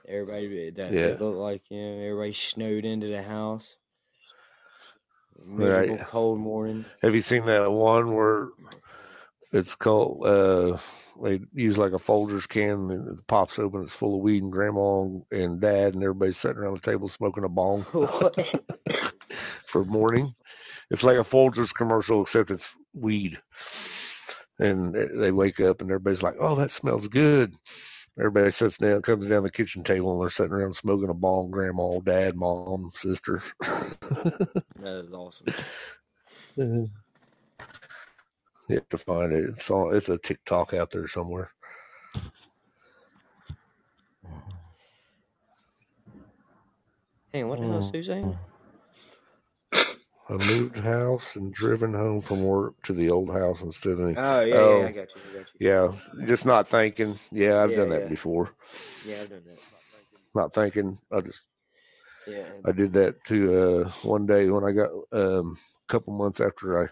[0.08, 1.16] Everybody that Yeah.
[1.20, 3.76] looked like you know everybody snowed into the house.
[5.46, 6.08] Miserable Right.
[6.08, 6.86] cold morning.
[7.02, 8.48] Have you seen that one where
[9.52, 10.26] it's called?
[10.26, 10.78] Uh,
[11.24, 13.82] they use like a Folgers can it pops open.
[13.82, 17.44] It's full of weed and grandma and dad and everybody's sitting around the table smoking
[17.44, 17.84] a bong
[19.66, 20.34] for morning.
[20.90, 23.38] It's like a Folgers commercial except it's weed.
[24.60, 27.54] And they wake up and everybody's like, "Oh, that smells good."
[28.20, 31.52] Everybody sits down, comes down the kitchen table, and they're sitting around smoking a bong.
[31.52, 33.42] Grandma, dad, mom, sister.
[33.62, 35.54] that is awesome.
[38.68, 39.46] you have to find it.
[39.50, 39.96] It's on.
[39.96, 41.50] It's a TikTok out there somewhere.
[47.32, 48.06] Hey, what the hell is Mm.
[48.06, 48.38] Saying?
[50.30, 54.18] I moved house and driven home from work to the old house instead of.
[54.18, 54.84] Oh yeah, yeah, Oh.
[54.84, 55.22] I got you.
[55.30, 55.68] I got you.
[55.68, 57.18] Yeah, just not thinking.
[57.32, 58.08] Yeah, I've done that yeah.
[58.10, 58.50] before.
[59.06, 59.60] Yeah, I've done that.
[60.36, 60.98] not thinking.
[61.12, 61.42] I just
[62.28, 62.44] Yeah.
[62.66, 66.84] I did that too uh, one day when I got um, a couple months after
[66.84, 66.88] I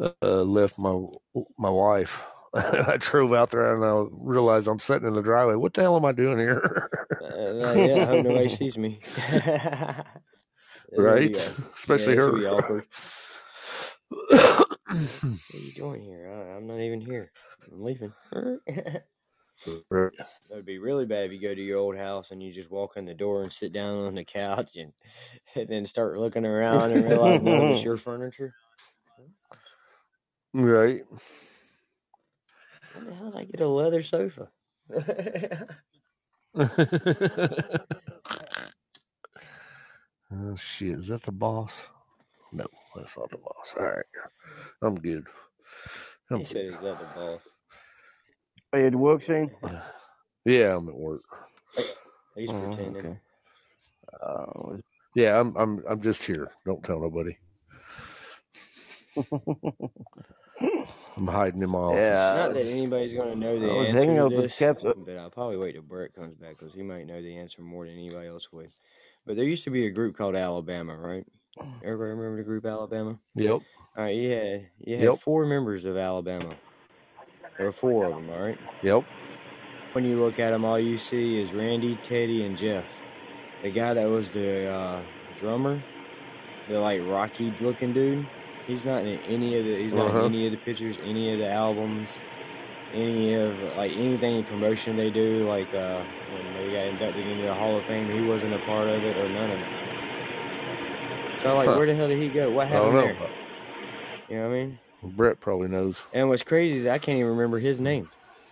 [0.00, 1.00] uh, left my
[1.58, 2.22] my wife.
[2.54, 5.54] I drove out there and I realized I'm sitting in the driveway.
[5.54, 6.90] What the hell am I doing here?
[7.22, 9.00] Uh, yeah, I hope nobody sees me.
[10.94, 11.36] Right?
[11.74, 12.50] Especially yeah, this would be her.
[12.50, 12.86] awkward.
[14.88, 16.28] What are you doing here?
[16.30, 17.32] I, I'm not even here.
[17.72, 18.12] I'm leaving.
[20.50, 22.96] That'd be really bad if you go to your old house and you just walk
[22.96, 24.92] in the door and sit down on the couch and,
[25.54, 28.54] and then start looking around and realize of it's your furniture.
[30.54, 31.04] Right.
[32.94, 34.50] When the hell did I get a leather sofa?
[40.32, 40.98] oh shit!
[40.98, 41.88] Is that the boss?
[42.52, 43.74] No, that's not the boss.
[43.78, 44.04] All right,
[44.82, 45.26] I'm good.
[46.30, 46.72] I'm he said good.
[46.72, 47.48] he's not the boss.
[48.72, 49.50] Are you at work, Shane?
[50.44, 51.22] Yeah, I'm at work.
[52.34, 53.06] He's Oh, pretending.
[53.06, 53.18] okay.
[54.20, 54.76] Uh,
[55.14, 56.50] Yeah, I'm I'm I'm just here.
[56.66, 57.36] Don't tell nobody.
[61.16, 62.36] I'm hiding in my office.
[62.38, 64.58] Not that anybody's going to know the I was answer hanging to out with this,
[64.58, 64.82] Caps.
[64.82, 67.84] but I'll probably wait till Brett comes back because he might know the answer more
[67.86, 68.70] than anybody else would.
[69.26, 71.24] But there used to be a group called Alabama, right?
[71.84, 73.18] Everybody remember the group Alabama?
[73.34, 73.50] Yep.
[73.50, 73.62] All
[74.04, 75.18] right, you had you had Yep.
[75.18, 76.54] four members of Alabama.
[77.58, 78.58] There were four of them, all right.
[78.82, 79.04] Yep.
[79.92, 82.86] When you look at them, all you see is Randy, Teddy, and Jeff.
[83.62, 85.02] The guy that was the uh,
[85.38, 85.82] drummer,
[86.68, 88.26] the like rocky looking dude.
[88.66, 89.82] He's not in any of the.
[89.82, 90.18] He's not Uh-huh.
[90.20, 92.08] in any of the pictures, any of the albums,
[92.94, 95.46] any of like anything promotion they do.
[95.48, 98.88] Like uh, when they got inducted into the Hall of Fame, he wasn't a part
[98.88, 99.66] of it or none of it.
[101.42, 101.76] So like, Huh.
[101.76, 102.50] where the hell did he go?
[102.52, 103.14] What I don't happened know.
[103.18, 103.30] there?
[104.28, 104.78] You know what I mean?
[105.02, 106.02] Brett probably knows.
[106.12, 108.08] And what's crazy is I can't even remember his name.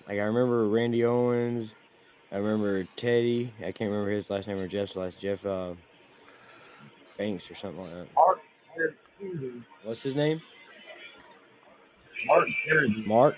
[0.08, 1.74] Like I remember Randy Owens,
[2.32, 3.54] I remember Teddy.
[3.60, 5.20] I can't remember his last name or Jeff's last.
[5.20, 5.74] Jeff uh,
[7.16, 8.08] Banks or something like that.
[8.14, 8.40] Mark,
[9.84, 10.40] What's his name?
[12.26, 13.04] Mark Kennedy.
[13.06, 13.36] Mark.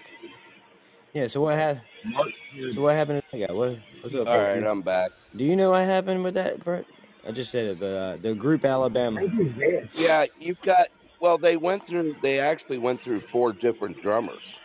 [1.13, 1.27] Yeah.
[1.29, 1.83] So what happened?
[2.07, 2.75] Mark Kennedy.
[2.75, 3.53] So what happened to that guy?
[3.53, 3.79] What?
[4.03, 4.27] What's up?
[4.27, 4.63] All right, folks?
[4.63, 5.11] right, I'm back.
[5.37, 6.85] Do you know what happened with that, Brett?
[7.27, 9.21] I just said it, but uh, the group Alabama.
[9.21, 9.89] I think he's dead.
[9.95, 10.89] Yeah, you've got.
[11.21, 12.17] Well, they went through.
[12.23, 14.57] They actually went through four different drummers.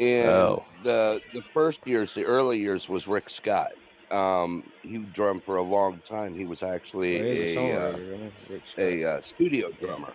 [0.00, 0.64] And Oh.
[0.84, 3.72] the the first years, the early years, was Rick Scott.
[4.10, 6.34] Um, he drummed for a long time.
[6.34, 8.52] He was actually Well, he's a a uh, songwriter, isn't he?
[8.54, 8.84] Rick Scott.
[8.84, 9.86] a uh, studio Yeah.
[9.86, 10.12] drummer.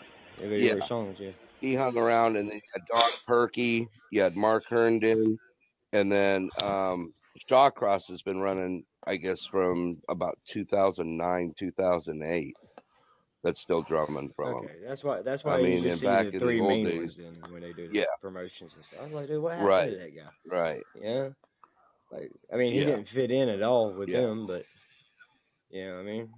[0.50, 1.18] He Yeah, songs.
[1.20, 1.32] Yeah.
[1.62, 5.38] he hung around, and then you had Don Perky, you had Mark Herndon,
[5.94, 7.14] and then um,
[7.50, 12.56] Shawcross has been running, I guess, from about 2009, 2008.
[13.44, 14.56] That's still drumming from him.
[14.66, 15.22] Okay, that's why.
[15.22, 16.98] That's I why you mean, just see back the in the three old main days-
[17.00, 18.06] ones then when they do the Yeah.
[18.22, 19.02] promotions and stuff.
[19.02, 19.90] I was like, dude, what happened Right.
[19.90, 20.30] to that guy?
[20.46, 20.84] Right.
[20.96, 21.30] Yeah.
[22.10, 22.86] Like, I mean, he Yeah.
[22.86, 24.22] didn't fit in at all with Yeah.
[24.22, 24.64] them, but
[25.70, 26.30] you know what I mean.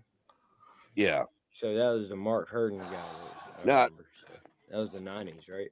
[0.96, 1.26] Yeah.
[1.54, 3.45] So that was the Mark Herndon guy.
[3.62, 4.06] I Not- remember.
[4.22, 4.34] So
[4.70, 5.72] that was the '90s, right?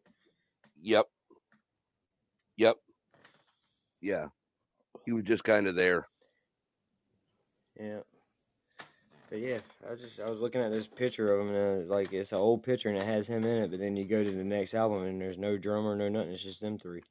[0.82, 1.08] Yep.
[2.58, 2.78] Yep.
[4.02, 4.28] Yeah.
[5.06, 6.08] He was just kind of there.
[7.80, 8.00] Yeah.
[9.30, 11.94] But yeah, I was just I was looking at this picture of him, and uh,
[11.94, 13.72] like it's an old picture, and it has him in it.
[13.72, 16.32] But then you go to the next album, and there's no drummer, no nothing.
[16.32, 17.02] It's just them three.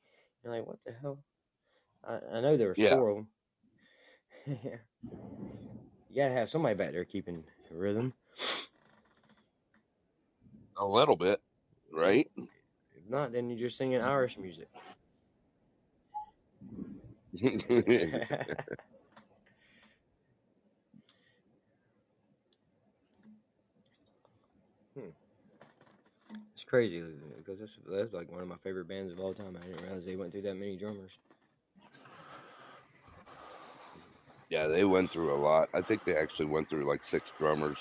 [0.44, 1.18] You're like, what the hell?
[2.06, 2.96] I, I know there was Yeah.
[2.96, 3.28] four of them.
[4.64, 4.76] yeah.
[6.10, 8.12] You gotta have somebody back there keeping rhythm.
[10.76, 11.40] A little bit.
[11.92, 12.30] Right?
[12.36, 14.68] If not, then you're just singing Irish music.
[24.94, 25.08] Hmm.
[26.54, 27.02] It's crazy
[27.38, 29.56] because that's, that's like one of my favorite bands of all time.
[29.58, 31.12] I didn't realize they went through that many drummers.
[34.50, 35.70] yeah, they went through a lot.
[35.72, 37.78] I think they actually went through like six drummers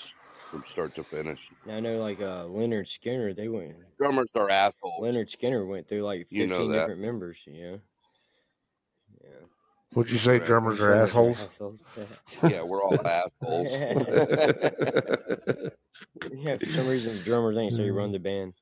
[0.50, 1.38] from start to finish.
[1.66, 3.74] Now I know like uh, Lynyrd Skynyrd, they went.
[3.98, 5.00] Drummers are assholes.
[5.00, 7.38] Lynyrd Skynyrd went through like You fifteen know different members.
[7.46, 7.80] You know.
[9.22, 9.28] Yeah.
[9.94, 10.46] Would you say Right.
[10.46, 11.40] drummers are assholes?
[11.42, 11.82] assholes.
[12.42, 13.70] Yeah, we're all assholes.
[16.32, 18.54] yeah, for some reason the drummers ain't so you run the band.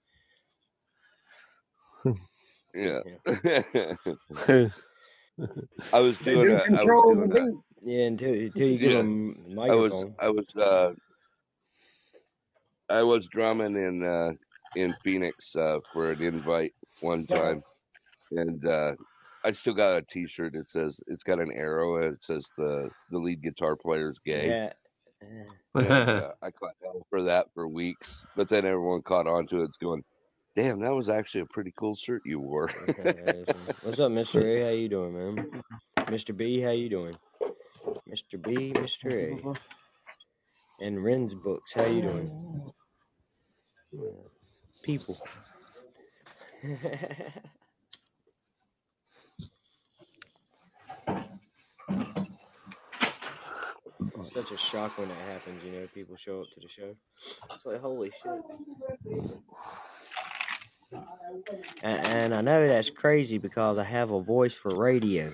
[2.74, 3.00] yeah.
[5.92, 7.50] I was doing do a, I was doing a.
[7.82, 8.98] Yeah, until until you get Yeah.
[8.98, 10.04] them I was.
[10.18, 10.92] I was uh
[12.90, 14.32] I was drumming in uh
[14.76, 17.62] in Phoenix uh for an invite one time
[18.32, 18.92] and uh
[19.44, 22.46] I still got a t shirt it says it's got an arrow and it says
[22.58, 24.48] the the lead guitar player's gay.
[24.48, 24.72] Yeah.
[25.74, 28.24] And uh, I caught hell for that for weeks.
[28.36, 29.64] But then everyone caught on to it.
[29.64, 30.02] It's going,
[30.56, 32.70] damn, that was actually a pretty cool shirt you wore.
[32.88, 33.76] Okay, yeah, that's right.
[33.82, 34.42] What's up, Mr.
[34.42, 34.64] A?
[34.64, 35.62] How you doing, man?
[35.98, 36.36] Mr.
[36.36, 37.16] B, how you doing?
[38.08, 38.42] Mr.
[38.42, 39.12] B, Mr.
[39.12, 39.58] A.
[40.82, 41.74] And Ren's books.
[41.74, 42.72] How you doing?
[44.82, 45.20] People.
[54.32, 56.94] Such a shock when that happens, you know, people show up to the show.
[57.54, 58.32] It's like, holy shit.
[61.82, 65.32] And, and I know that's crazy because I have a voice for radio.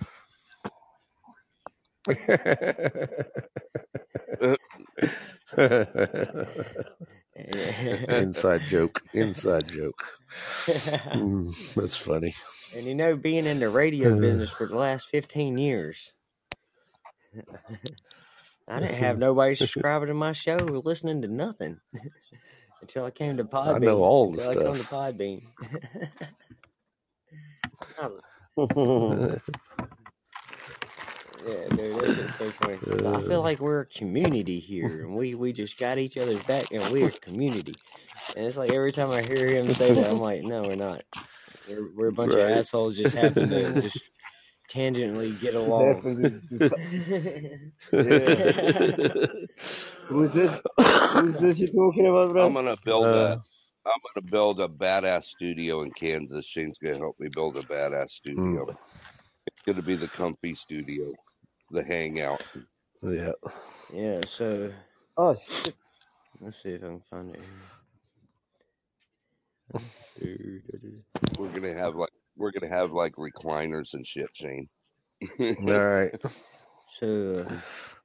[8.08, 9.02] Inside joke.
[9.14, 10.04] Inside joke.
[11.14, 12.34] Mm, that's funny.
[12.76, 16.12] And you know, being in the radio business for the last 15 years,
[18.68, 21.80] I didn't have nobody subscribing to my show or listening to nothing
[22.82, 23.76] until I came to Podbean.
[23.76, 24.84] I know all the until I come to.
[24.84, 25.42] Podbean.
[31.46, 32.76] I- yeah, dude, that shit's so funny.
[32.78, 33.44] 'Cause I feel Uh.
[33.44, 37.08] like we're a community here, and we, we just got each other's back, and we're
[37.08, 37.74] a community.
[38.36, 41.04] And it's like every time I hear him say that, I'm like, no, we're not.
[41.68, 42.44] We're, we're a bunch Right.
[42.44, 44.02] of assholes just happen to just
[44.72, 46.00] tangentially get along.
[50.08, 50.60] Who's this?
[51.12, 52.46] Who's this you talking about, bro?
[52.46, 53.42] I'm gonna build Uh, a.
[53.88, 56.44] I'm gonna build a badass studio in Kansas.
[56.44, 58.66] Shane's gonna help me build a badass studio.
[58.66, 58.76] Mm.
[59.46, 61.12] It's gonna be the comfy studio,
[61.70, 62.42] the hangout.
[63.02, 63.32] yeah.
[63.92, 64.72] yeah, so
[65.16, 65.74] Oh shit!
[66.40, 67.40] let's see if I can find it.
[71.38, 74.68] We're gonna have like we're gonna have like recliners and shit, Shane.
[75.40, 76.14] All right.
[77.00, 77.54] So, uh,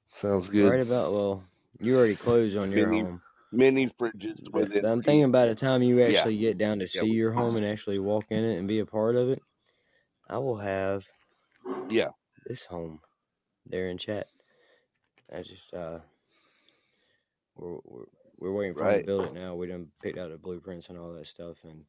[0.10, 0.70] Sounds good.
[0.70, 1.44] right about, well,
[1.80, 3.22] you already closed on your Mini home.
[3.52, 4.86] mini fridges But within.
[4.86, 6.08] I'm thinking by the time you Yeah.
[6.20, 8.80] actually get down to see we- your home and actually walk in it and be
[8.80, 9.42] a part of it,
[10.30, 11.06] I will have
[11.90, 12.10] Yeah.
[12.46, 13.00] this home
[13.72, 14.28] there in chat.
[15.34, 16.00] I just uh,
[17.56, 18.06] we're we're,
[18.40, 19.02] we're waiting for Right.
[19.02, 19.56] to build it now.
[19.56, 21.86] We done picked out the blueprints and all that stuff and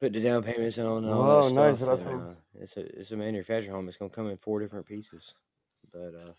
[0.00, 2.00] put the down payments on and all Wow, that nice, stuff.
[2.00, 3.88] and, uh, it's a it's a manufactured home.
[3.88, 5.34] It's gonna come in four different pieces,
[5.92, 6.32] but uh,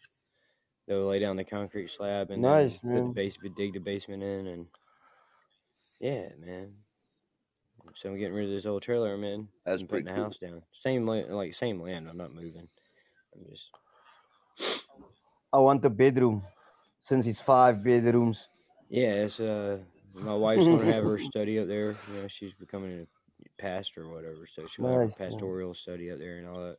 [0.87, 3.13] they'll lay down the concrete slab and Nice, put the man.
[3.15, 4.67] basement, dig the basement in, and
[5.99, 6.73] yeah, man.
[7.95, 9.47] So I'm getting rid of this old trailer, man.
[9.65, 10.23] That's and putting the cool.
[10.23, 10.63] house down.
[10.73, 12.07] Same land, like same land.
[12.09, 12.67] I'm not moving.
[15.53, 16.43] I'm just I want a bedroom,
[17.07, 18.49] since it's five bedrooms.
[18.89, 19.25] yeah.
[19.25, 19.79] It's uh,
[20.15, 21.97] my wife's gonna have her study up there.
[22.07, 23.07] You know, she's becoming
[23.47, 25.39] a pastor or whatever, so she'll have Nice, her man.
[25.41, 26.77] pastoral study up there and all that.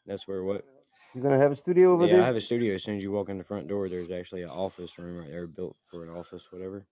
[0.06, 0.66] that's where what
[1.14, 2.18] You're gonna have a studio over there?
[2.18, 2.76] Yeah, I have a studio.
[2.76, 5.30] As soon as you walk in the front door, there's actually an office room right
[5.30, 6.86] there built for an office, whatever.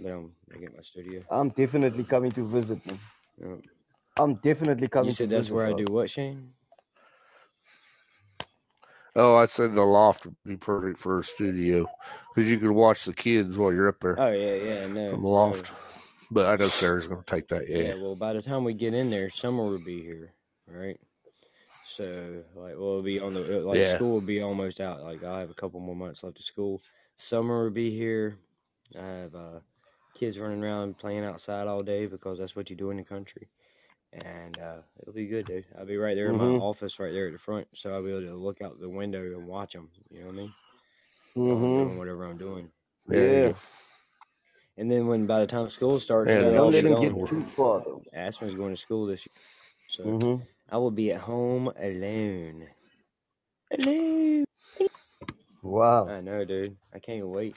[0.00, 1.22] But I'm I get my studio.
[1.30, 3.00] I'm definitely coming to visit, man.
[4.18, 4.24] Yeah.
[4.24, 5.52] I'm definitely coming You to said that's visit.
[5.52, 6.54] where I do what, Shane?
[9.16, 11.90] Oh, I said the loft would be perfect for a studio
[12.34, 15.10] because you could watch the kids while you're up there Oh yeah, yeah, no.
[15.10, 15.28] from the no.
[15.28, 15.72] loft.
[16.30, 17.68] But I know Sarah's going to take that.
[17.68, 17.92] Yeah.
[17.92, 17.94] Yeah.
[17.94, 20.34] well, by the time we get in there, summer will be here,
[20.68, 21.00] right?
[21.96, 23.86] So, like, well, it'll be on the like Yeah.
[23.86, 25.02] school will be almost out.
[25.02, 26.82] Like, I have a couple more months left of school.
[27.16, 28.38] Summer will be here.
[28.98, 29.60] I have uh,
[30.14, 33.48] kids running around playing outside all day because that's what you do in the country,
[34.12, 35.66] and uh, it'll be good, dude.
[35.78, 36.60] I'll be right there in my Mhm.
[36.60, 39.20] office, right there at the front, so I'll be able to look out the window
[39.22, 39.90] and watch them.
[40.10, 40.54] You know what I mean?
[41.34, 41.74] While I'm Mm-hmm.
[41.74, 42.70] doing whatever I'm doing.
[43.10, 43.20] Yeah.
[43.20, 43.52] Yeah.
[44.78, 46.98] And then when by the time school starts, Yeah, they'll they all Don't be let
[46.98, 48.02] him get too far, though.
[48.12, 49.34] Aspen's going to school this year,
[49.88, 50.42] so Mm-hmm.
[50.70, 52.68] I will be at home alone.
[53.70, 54.44] Alone.
[55.62, 56.08] Wow.
[56.08, 56.76] I know, dude.
[56.94, 57.56] I can't wait.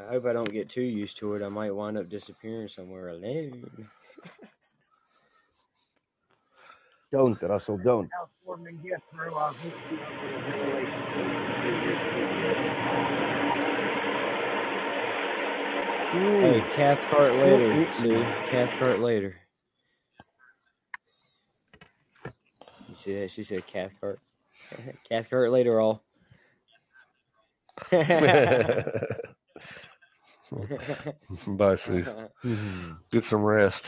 [0.00, 1.42] I hope I don't get too used to it.
[1.42, 3.64] I might wind up disappearing somewhere alone.
[7.12, 8.08] Don't, Russell, don't.
[16.12, 16.62] Hey.
[16.74, 17.88] Cathcart later.
[17.94, 19.36] See, Cathcart later.
[22.88, 23.30] You see that?
[23.30, 24.20] She said Cathcart.
[25.08, 26.02] Cathcart later, all.
[31.46, 32.04] Bye, Sue.
[32.44, 32.96] Mhm.
[33.10, 33.86] Get some rest.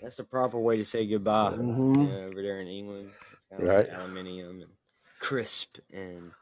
[0.00, 1.52] That's the proper way to say goodbye.
[1.52, 2.08] Mhm.
[2.08, 3.10] Yeah, over there in England,
[3.50, 3.88] kind of Right.
[3.88, 4.70] like aluminium and
[5.20, 6.32] crisp and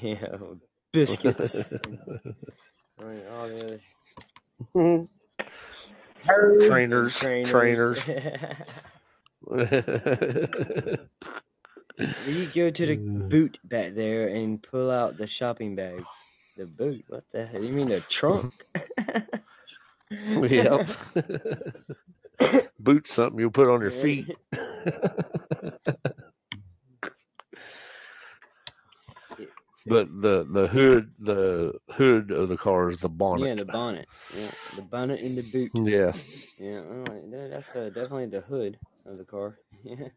[0.00, 0.58] you know
[0.92, 2.36] biscuits and
[2.98, 3.80] like, all the other
[4.74, 5.08] Mhm.
[6.66, 7.18] Trainers.
[7.18, 8.06] Trainers.
[8.06, 8.14] you
[12.54, 16.04] go to the boot back there and pull out the shopping bags.
[16.56, 17.04] The boot?
[17.08, 17.62] What the hell?
[17.62, 18.52] You mean the trunk?
[20.42, 20.88] yep.
[22.78, 24.36] Boots something you'll put on your feet.
[29.86, 33.48] but the the hood the hood of the car is the bonnet.
[33.48, 34.08] Yeah, the bonnet.
[34.36, 35.70] Yeah, the bonnet and the boot.
[35.74, 36.12] Yeah.
[36.58, 39.58] Yeah, I'm like, that- that's uh, definitely the hood of the car.
[39.84, 40.08] Yeah,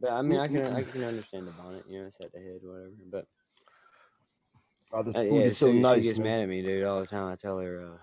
[0.00, 1.84] But I mean, I can I can understand the bonnet.
[1.88, 2.90] You know, at the head, whatever.
[3.10, 3.26] But
[4.92, 6.18] Oh, this uh, food yeah, is so Sue, nice, she gets man.
[6.18, 7.30] mad at me, dude, all the time.
[7.30, 7.98] I tell her uh,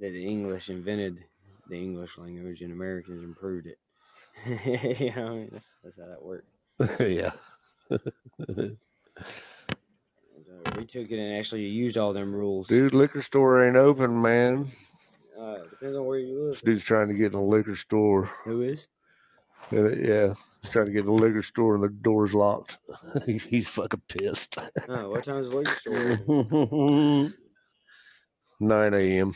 [0.00, 1.24] that the English invented
[1.68, 3.78] the English language and Americans improved it.
[4.98, 6.50] you know, I mean, that's, that's how that works.
[7.00, 7.32] yeah.
[7.88, 7.98] So
[10.76, 12.68] we took it and actually used all them rules.
[12.68, 14.66] Dude, liquor store ain't open, man.
[15.38, 16.64] Uh, depends on where you This live.
[16.64, 18.30] dude's trying to get in a liquor store.
[18.44, 18.86] Who is?
[19.70, 22.78] Yeah, he's trying to get in a liquor store and the door's locked.
[23.26, 24.58] he's, fucking pissed.
[24.88, 27.32] Oh, what time is the liquor store
[28.60, 29.34] 9 a.m.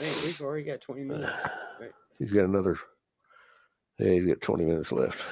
[0.00, 1.32] We've already got 20 minutes.
[1.80, 1.90] Right?
[2.18, 2.78] He's got another.
[3.98, 5.24] Yeah, he's got 20 minutes left.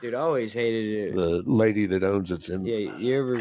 [0.00, 1.14] Dude, I always hated it.
[1.16, 3.36] The lady that owns it's in Yeah, you ever?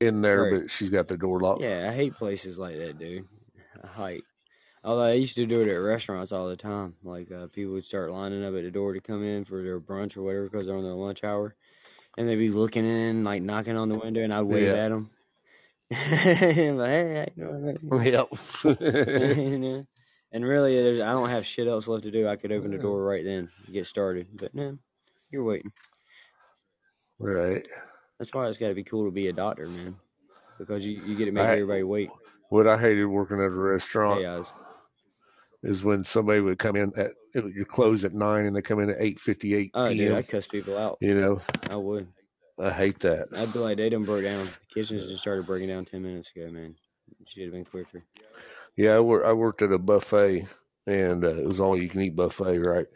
[0.00, 0.60] in there, Right.
[0.62, 1.62] but she's got the door locked.
[1.62, 3.26] Yeah, I hate places like that, dude.
[3.82, 4.24] I hate.
[4.84, 6.96] Although I used to do it at restaurants all the time.
[7.04, 9.78] Like uh, people would start lining up at the door to come in for their
[9.80, 11.54] brunch or whatever because they're on their lunch hour,
[12.18, 14.74] and they'd be looking in, like knocking on the window, and I'd wave Yeah.
[14.74, 15.10] at them.
[15.92, 18.02] like, hey, how you doing?
[18.12, 18.28] Yep.
[19.36, 19.86] You know?
[20.32, 22.26] and really, there's, I don't have shit else left to do.
[22.26, 24.26] I could open the door right then, and get started.
[24.34, 24.78] But no,
[25.30, 25.70] you're waiting.
[27.18, 27.66] right.
[28.18, 29.96] That's why it's got to be cool to be a doctor, man,
[30.58, 32.10] because you, you get to make I- everybody wait.
[32.50, 34.42] What I hated working at a restaurant Hey.
[35.62, 38.62] Is when somebody would come in at it would- you close at nine and they
[38.62, 40.12] come in at eight fifty eight Oh, dude.
[40.12, 40.98] I cuss people out.
[41.00, 42.08] You know, I would.
[42.60, 43.28] I hate that.
[43.34, 44.44] I'd be like, they done broke down.
[44.46, 46.74] The kitchens just started breaking down 10 minutes ago, man.
[47.26, 48.04] She should have been quicker.
[48.76, 50.46] Yeah, I, wor- I worked at a buffet,
[50.86, 52.86] and uh, it was all you can eat buffet, right?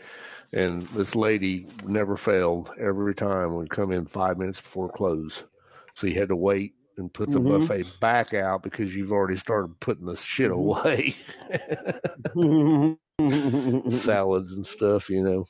[0.52, 2.70] And this lady never failed.
[2.78, 5.42] Every time would come in five minutes before close,
[5.94, 7.40] so you had to wait and put the Mhm.
[7.40, 10.52] buffet back out because you've already started putting the shit Mhm.
[10.52, 11.16] away,
[13.88, 15.44] salads and stuff, you know.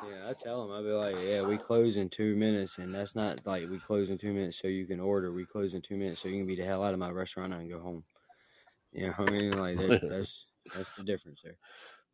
[0.00, 3.14] Yeah, I tell them, I'd be like, yeah, we close in two minutes, and that's
[3.14, 5.32] not like we close in two minutes so you can order.
[5.32, 7.54] We close in two minutes so you can be the hell out of my restaurant
[7.54, 8.04] and go home.
[8.92, 9.58] You know what I mean?
[9.58, 11.58] Like, that, that's that's the difference there.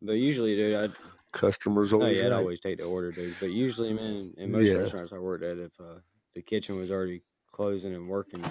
[0.03, 0.93] But usually, dude, I'd,
[1.33, 3.39] Customers oh, always yeah, I'd always take the order, dude.
[3.39, 4.75] But usually, man, in most Yeah.
[4.75, 6.01] restaurants I worked at, if uh,
[6.35, 8.45] the kitchen was already closing and working,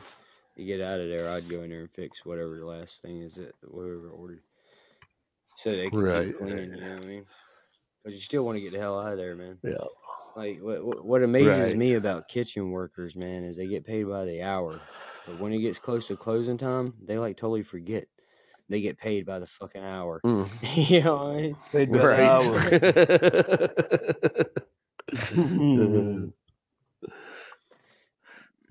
[0.55, 3.21] you get out of there, I'd go in there and fix whatever the last thing
[3.21, 4.41] is that whoever ordered,
[5.57, 6.27] so they can Right.
[6.27, 6.73] keep cleaning.
[6.73, 7.25] You know what I mean?
[8.03, 9.57] Because you still want to get the hell out of there, man.
[9.63, 9.77] Yeah.
[10.35, 11.77] Like what what- what amazes Right.
[11.77, 14.79] me about kitchen workers, man, is they get paid by the hour.
[15.25, 18.07] But when it gets close to closing time, they like totally forget
[18.69, 20.21] they get paid by the fucking hour.
[20.23, 20.47] Mm.
[20.89, 21.55] you know what I mean?
[21.71, 22.07] Paid by the
[25.11, 26.29] Right.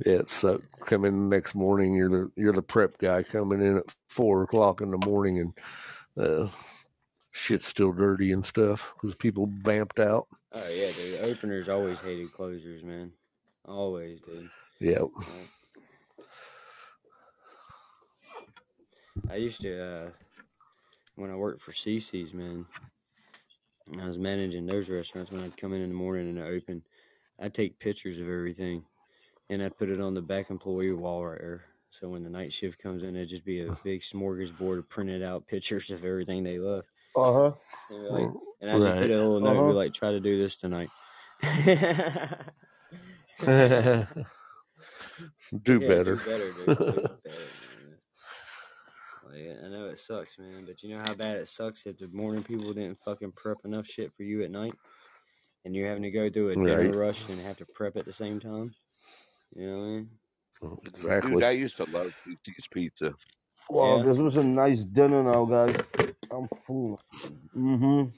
[0.04, 0.64] yeah, it sucks.
[0.80, 4.42] Come in the next morning, you're the you're the prep guy coming in at four
[4.42, 5.52] o'clock in the morning, and
[6.24, 6.48] uh,
[7.32, 10.26] shit's still dirty and stuff because people vamped out.
[10.52, 11.30] Oh yeah, dude.
[11.30, 13.12] Openers always hated closers, man.
[13.66, 14.48] Always, dude.
[14.80, 15.50] Yeah, Like,
[19.30, 20.10] I used to uh
[21.16, 22.66] when I worked for CC's, man.
[24.00, 26.82] I was managing those restaurants when I'd come in in the morning and open.
[27.40, 28.84] I'd take pictures of everything,
[29.50, 31.64] and I'd put it on the back employee wall right there.
[31.90, 35.22] So when the night shift comes in, it'd just be a big smorgasbord of printed
[35.22, 36.84] out pictures of everything they love.
[37.14, 37.52] Uh huh.
[37.88, 38.28] And, like,
[38.60, 39.10] and I just put Right.
[39.10, 39.66] a little note, and Uh-huh.
[39.66, 40.92] be like, "Try to do this tonight."
[45.62, 45.98] do Yeah, better.
[45.98, 46.88] Do better, dude.
[46.88, 48.00] Do better.
[49.22, 52.08] Like, I know it sucks, man, but you know how bad it sucks if the
[52.08, 54.74] morning people didn't fucking prep enough shit for you at night,
[55.64, 56.92] and you're having to go through a dinner Right.
[56.92, 58.74] rush and have to prep at the same time.
[59.56, 60.08] You know what I mean?
[60.86, 61.30] Exactly.
[61.34, 63.14] Dude, I used to love PT's Pizza.
[63.70, 64.04] Wow, Yeah.
[64.04, 65.76] this was a nice dinner now, guys.
[66.30, 67.00] I'm full.
[67.56, 68.10] Mm-hmm.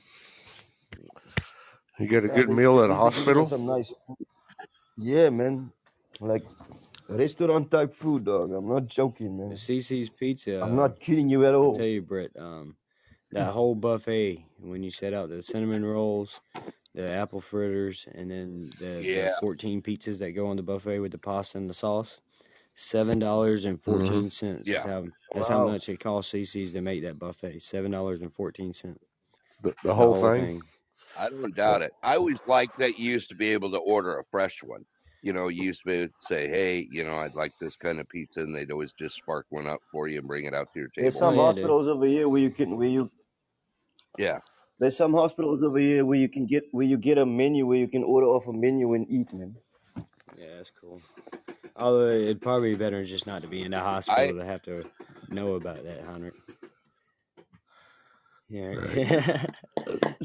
[1.99, 3.47] You got a good meal at a hospital?
[3.47, 4.17] Some nice food.
[4.97, 5.71] Yeah, man.
[6.21, 6.45] Like
[7.09, 8.53] restaurant type food, dog.
[8.53, 9.57] I'm not joking, The man.
[9.57, 10.61] CC's Pizza.
[10.63, 11.75] I'm uh, not kidding you at I'll all.
[11.75, 12.77] tell you, Britt, um,
[13.33, 16.41] that whole buffet when you set out the cinnamon rolls,
[16.95, 19.25] the apple fritters, and then the, Yeah.
[19.31, 22.21] the fourteen pizzas that go on the buffet with the pasta and the sauce,
[22.75, 23.99] seven dollars and mm-hmm.
[23.99, 24.67] fourteen cents.
[24.67, 24.79] Yeah.
[24.81, 27.61] Is how that's how much it costs CC's to make that buffet.
[27.63, 29.05] Seven dollars and fourteen cents.
[29.63, 30.63] The, the whole thing?
[31.19, 31.93] I don't doubt it.
[32.03, 34.85] I always liked that you used to be able to order a fresh one.
[35.23, 37.77] you know, you used to be able to say, hey, you know, I'd like this
[37.77, 40.55] kind of pizza, and they'd always just spark one up for you and bring it
[40.55, 41.27] out to your There's table.
[41.27, 41.63] Oh, some Oh, yeah, dude.
[41.65, 43.11] hospitals over here where you can where you
[44.17, 44.39] Yeah,
[44.81, 47.79] there's some hospitals over here where you can get where you get a menu where
[47.79, 49.55] you can order off a menu and eat, man.
[50.39, 51.01] Yeah, that's cool.
[51.77, 54.85] Although it'd probably be better just not to be in the hospital to have to
[55.29, 56.35] know about that, Heinrich.
[58.49, 59.47] Yeah.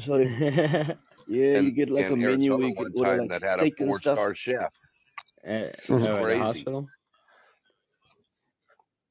[0.00, 0.26] Sorry.
[0.28, 0.94] Yeah,
[1.28, 3.40] you and get like a in menu where Arizona you can one order time like
[3.40, 4.18] that had a steak and four stuff.
[4.18, 4.74] star chef.
[5.44, 6.38] At, It was uh, at the crazy.
[6.40, 6.88] hospital?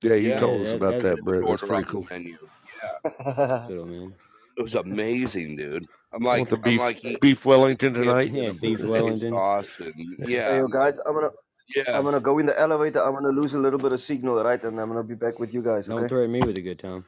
[0.01, 1.41] Yeah, you Yeah, told us that- about that- that, They would Brett.
[1.49, 2.07] That's order pretty off cool.
[2.09, 2.37] menu.
[2.83, 4.13] Yeah, Hospital, man.
[4.57, 5.85] It was amazing, dude.
[6.13, 8.31] I'm like, want the I'm beef like eating beef Wellington tonight.
[8.31, 9.31] Yeah, and beef Wellington.
[9.33, 11.31] sauce, and Hey, yeah, yo, guys, I'm gonna
[11.75, 11.97] yeah.
[11.97, 13.03] I'm gonna go in the elevator.
[13.03, 14.63] I'm gonna lose a little bit of signal, right?
[14.63, 15.87] And I'm gonna be back with you guys.
[15.87, 16.07] Don't Okay?
[16.07, 17.05] threaten me with a good time.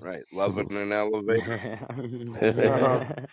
[0.00, 1.78] Right, loving in an elevator.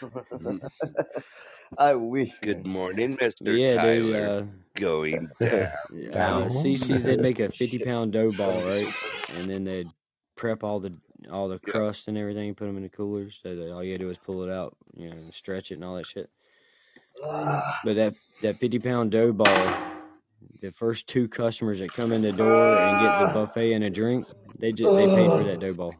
[1.78, 2.30] I wish.
[2.42, 4.14] Good morning, Mister yeah, dude.
[4.14, 4.26] Tyler.
[4.28, 5.52] Uh, Going down.
[5.52, 6.50] uh, Down.
[6.50, 8.92] CC's they'd make a fifty pound dough ball, right?
[9.28, 9.88] And then they'd
[10.36, 10.94] prep all the
[11.30, 11.72] all the Yeah.
[11.72, 13.38] crust and everything, put them in the coolers.
[13.42, 15.70] So that all you had to do was pull it out, you know, and stretch
[15.70, 16.30] it and all that shit.
[17.22, 19.74] But that that fifty pound dough ball,
[20.60, 23.90] the first two customers that come in the door and get the buffet and a
[23.90, 24.26] drink,
[24.58, 25.94] they just they paid for that dough ball.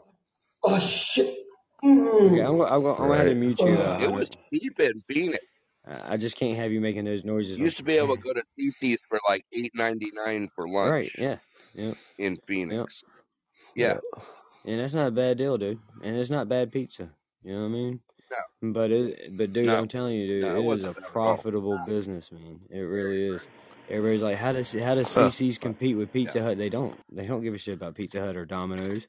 [0.62, 1.36] Oh shit.
[1.82, 3.74] Okay, I'm, gonna- I'm, I'm gonna have to mute you.
[3.74, 5.44] Uh, It was cheap in Phoenix.
[5.86, 7.56] I just can't have you making those noises.
[7.56, 10.68] You used to be able to go to CC's for like eight ninety nine for
[10.68, 11.12] lunch right?
[11.18, 11.38] Yeah,
[11.74, 13.02] yeah, in Phoenix.
[13.74, 13.98] Yeah,
[14.66, 15.78] and that's not a bad deal, dude.
[16.02, 17.10] And it's not bad pizza.
[17.42, 18.00] You know what I mean?
[18.62, 18.72] No.
[18.72, 19.76] But it, but dude, No.
[19.76, 21.10] I'm telling you, dude, No, it it is a wasn't bad at all.
[21.12, 22.60] profitable business, man.
[22.70, 23.42] It really is.
[23.88, 26.56] Everybody's like, how does how does CC's compete with Pizza Hut?
[26.58, 26.96] They don't.
[27.10, 29.08] They don't give a shit about Pizza Hut or Domino's.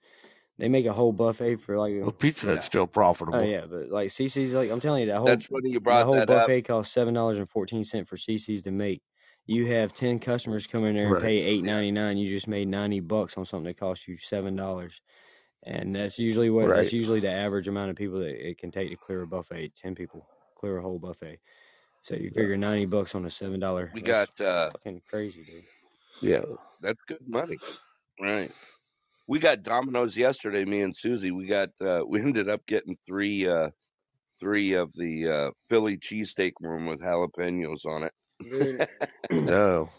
[0.57, 1.93] They make a whole buffet for like.
[2.01, 2.61] Well, Pizza Hut's Yeah.
[2.61, 3.39] still profitable.
[3.39, 5.79] Oh yeah, but like CC's, like I'm telling you, that whole that's funny you the
[5.81, 6.41] brought whole that up.
[6.47, 9.01] buffet costs seven dollars and fourteen cent for CC's to make.
[9.45, 11.21] You have ten customers come in there and Right.
[11.21, 12.17] pay eight ninety nine.
[12.17, 14.99] You just made ninety bucks on something that cost you seven dollars,
[15.64, 18.89] and that's usually what that's usually the average amount of people that it can take
[18.89, 19.74] to clear a buffet.
[19.76, 21.39] Ten people clear a whole buffet.
[22.03, 23.91] So you figure ninety bucks on a seven dollar.
[23.93, 25.64] We got uh, fucking crazy, dude.
[26.22, 26.55] Yeah.
[26.82, 27.57] that's good money,
[28.20, 28.51] right?
[29.28, 30.66] We got Domino's yesterday.
[30.66, 31.32] Me and Susie.
[31.32, 33.70] We got uh, we ended up getting three uh,
[34.39, 38.89] three of the uh, Philly cheesesteak one with jalapenos on it.
[39.32, 39.89] No.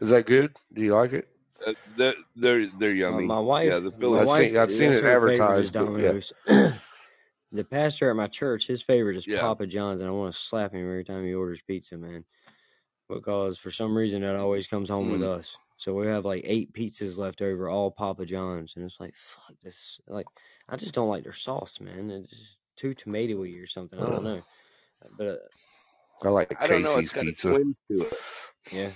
[0.00, 0.56] Is that good?
[0.72, 1.28] Do you like it?
[1.66, 3.26] Uh, they're they're, they're my, yummy.
[3.26, 4.20] my wife, yeah, the my Philly.
[4.20, 5.86] I've wife, seen I've seen it her favorite is advertised, but yeah.
[5.86, 6.32] Domino's.
[7.52, 9.40] the pastor at my church, his favorite is Yeah.
[9.40, 12.24] Papa John's, and I want to slap him every time he orders pizza, man.
[13.08, 15.38] Because for some reason it always comes home with Mm.
[15.38, 15.56] us.
[15.76, 19.56] So we have like eight pizzas left over, all Papa John's, and it's like fuck
[19.62, 20.00] this.
[20.08, 20.26] Like
[20.68, 22.10] I just don't like their sauce, man.
[22.10, 23.98] It's just too tomatoey or something.
[23.98, 24.42] I don't Uh, know,
[25.16, 25.36] but uh,
[26.24, 26.98] I like I don't know.
[26.98, 27.48] It's Casey's got a pizza.
[27.50, 28.14] twin to it.
[28.72, 28.90] yeah,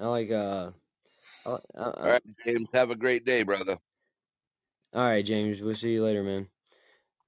[0.00, 0.70] I like uh.
[1.44, 2.32] I, I, I, All right, uh.
[2.44, 2.68] James.
[2.72, 3.78] Have a great day, brother.
[4.94, 5.60] All right, James.
[5.60, 6.48] We'll see you later, man.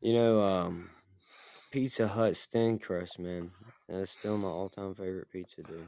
[0.00, 0.90] You know, um,
[1.70, 3.50] Pizza Hut thin crust, man.
[3.88, 5.86] That's still my all-time favorite pizza, dude.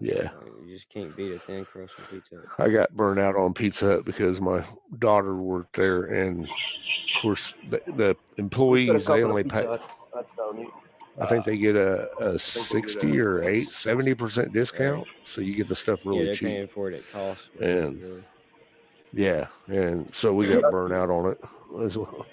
[0.00, 0.30] Yeah.
[0.36, 2.46] Uh, you just can't beat a thin crust from Pizza Hut.
[2.58, 4.64] I got burned out on Pizza Hut because my
[4.98, 8.16] daughter worked there, and of course the, the
[8.72, 9.78] We've got a employees they couple of only Pizza
[10.14, 10.20] pay.
[11.20, 11.28] Hut Huts down here.
[11.28, 15.68] I think they get a, a sixty or eight, seventy percent discount, so you get
[15.68, 16.48] the stuff really they're cheap.
[16.48, 17.48] paying for it at cost.
[17.60, 18.24] And really.
[19.12, 21.40] yeah, and so we got burned out on it
[21.84, 22.26] as well.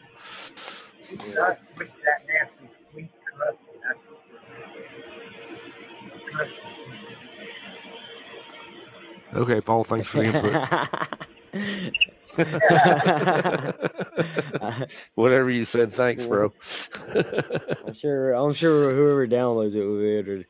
[1.09, 1.55] Yeah.
[1.77, 3.57] With that nasty sweet crust.
[3.83, 3.99] That's
[6.33, 6.53] crust.
[9.33, 11.93] Okay, Paul, thanks for the input.
[15.15, 16.53] Whatever you said, thanks, bro.
[17.87, 18.33] I'm sure.
[18.33, 20.45] I'm sure whoever downloads it will be able to,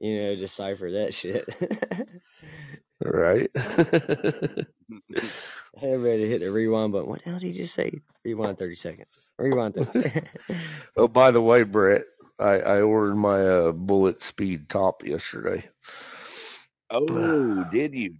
[0.00, 1.48] you know, decipher that shit.
[3.04, 3.50] right?
[5.82, 7.08] Everybody hit the rewind button.
[7.08, 8.00] What the hell did he just say?
[8.24, 9.18] Rewind 30 seconds.
[9.38, 10.22] Rewind 30.
[10.96, 12.04] oh, by the way, Brett,
[12.38, 15.64] I, I ordered my uh, bullet speed top yesterday.
[16.90, 18.14] Oh, did you?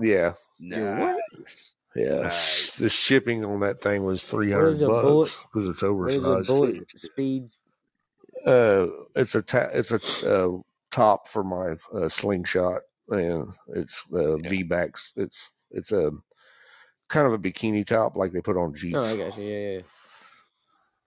[0.00, 1.72] Yeah, Nice.
[1.96, 2.22] Yeah.
[2.22, 2.76] Nice.
[2.76, 5.24] The shipping on that thing was three What is hundred a bullet?
[5.24, 6.46] bucks because it's What is a oversized.
[6.48, 7.48] bullet speed?
[8.46, 8.86] Uh,
[9.16, 10.00] it's a ta- it's a
[10.46, 10.58] uh,
[10.90, 14.48] top for my uh, slingshot, and it's uh, Yeah.
[14.48, 15.12] V backs.
[15.16, 16.12] It's it's a
[17.08, 18.96] kind of a bikini top like they put on Oh, Jeeps.
[18.96, 19.44] I got you.
[19.44, 19.80] Yeah, yeah, yeah.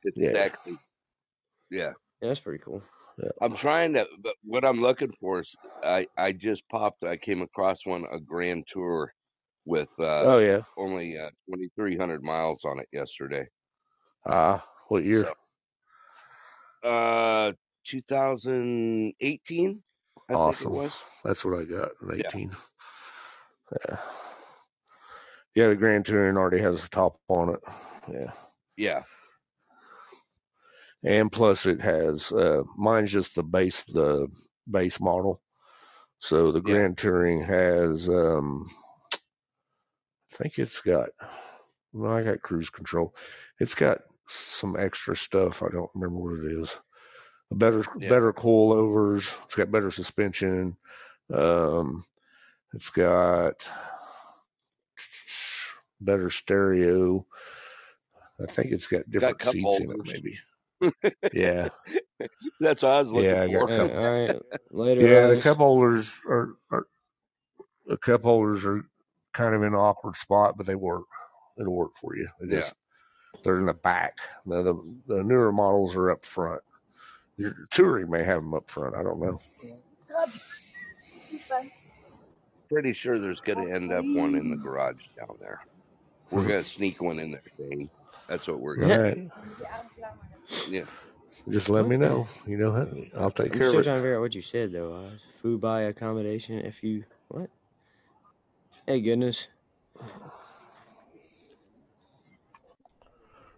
[0.04, 0.72] It's Yeah, sexy.
[1.70, 1.94] Yeah.
[2.22, 2.84] Yeah, That's pretty cool.
[3.40, 7.42] I'm trying to, but what I'm looking for is I, I just popped, I came
[7.44, 9.14] across one, a Grand Tour
[9.66, 10.62] with uh, Oh yeah.
[10.78, 13.46] only uh, 2,300 miles on it yesterday.
[14.26, 15.32] Ah, what year?
[16.84, 17.52] So, uh,
[17.86, 19.84] 2018.
[20.30, 20.64] I Awesome.
[20.64, 21.02] think it was.
[21.24, 21.92] That's what I got.
[22.16, 22.28] Yeah.
[22.28, 22.52] 18.
[23.90, 23.98] Yeah.
[25.56, 27.60] Yeah, the Grand Touring already has a top on it.
[28.12, 28.32] Yeah.
[28.78, 29.04] Yeah.
[31.04, 34.28] And plus it has uh mine's just the base the
[34.70, 35.42] base model.
[36.20, 36.74] So the Yeah.
[36.74, 38.70] Grand Touring has um
[40.32, 41.10] think it's got
[41.94, 43.16] well, I got cruise control.
[43.60, 45.62] It's got some extra stuff.
[45.64, 46.76] I don't remember what it is.
[47.52, 48.10] A better Yeah.
[48.10, 49.32] better coilovers.
[49.46, 50.78] It's got better suspension.
[51.34, 52.04] Um
[52.74, 53.68] it's got
[56.00, 57.26] better stereo.
[58.42, 60.40] I think it's got Got different cup seats in it maybe.
[61.34, 61.70] Yeah.
[62.60, 63.68] That's what I was looking Yeah, I got for.
[63.68, 64.42] Cup right, all right.
[64.72, 66.88] Later, Yeah, the cup holders are, are
[67.86, 68.84] the cup holders are
[69.34, 71.04] kind of in an awkward spot, but they work.
[71.60, 72.28] It'll work for you.
[72.42, 72.56] It Yeah.
[72.58, 72.74] just
[73.44, 74.18] they're in the back.
[74.46, 76.62] The, the the newer models are up front.
[77.38, 78.96] Your touring may have them up front.
[78.96, 79.40] I don't know.
[82.70, 85.60] Pretty sure there's going to end up one in the garage down there.
[86.30, 87.90] We're going to sneak one in there, Shane.
[88.30, 89.30] That's what we're going to right,
[90.70, 90.74] do.
[90.74, 90.84] Yeah.
[91.50, 92.28] just let What me know.
[92.48, 92.88] You know, how-
[93.20, 93.84] I'll take I'm care of still it.
[93.84, 94.94] trying to figure out what you said though.
[94.94, 95.20] Oz.
[95.42, 96.60] Food buy accommodation.
[96.60, 97.50] If you what?
[98.88, 99.48] Hey goodness.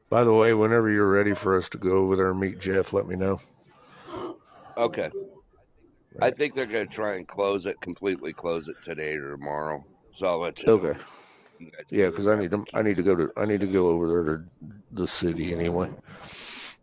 [0.09, 2.93] By the way, whenever you're ready for us to go over there and meet Jeff,
[2.93, 3.39] let me know.
[4.77, 5.09] Okay.
[6.21, 9.83] I think they're going to try and close it, completely close it today or tomorrow.
[10.15, 10.69] So I'll let you.
[10.71, 10.99] Okay.
[11.59, 12.65] You guys Yeah, because I need to.
[12.73, 13.31] I need to go to.
[13.37, 14.43] I need to go over there to
[14.91, 15.89] the city anyway.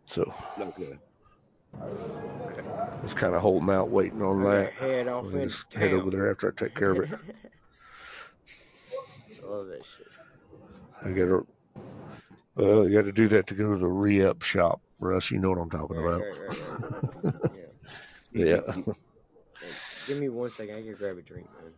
[0.05, 0.99] So Okay.
[3.03, 4.73] just kind of holding out, waiting on I that.
[4.73, 7.09] head off We'll just head over there after I take care of it.
[9.51, 10.07] Love that shit.
[11.03, 11.47] I got to.
[12.55, 15.29] Well, you got to do that to go to the re-up shop, Russ.
[15.29, 16.21] You know what I'm talking Right, about.
[16.21, 16.39] right,
[17.23, 17.33] right.
[18.33, 18.45] Yeah.
[18.45, 18.61] yeah.
[19.59, 19.67] Hey,
[20.07, 20.75] give me one second.
[20.75, 21.73] I can grab a drink, man.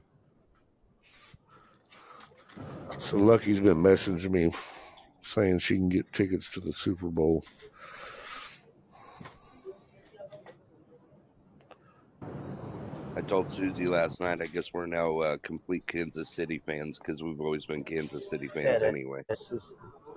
[2.99, 4.51] So Lucky's been messaging me
[5.21, 7.43] saying she can get tickets to the Super Bowl.
[13.23, 14.41] Told Susie last night.
[14.41, 18.47] I guess we're now uh, complete Kansas City fans because we've always been Kansas City
[18.53, 19.21] fans anyway.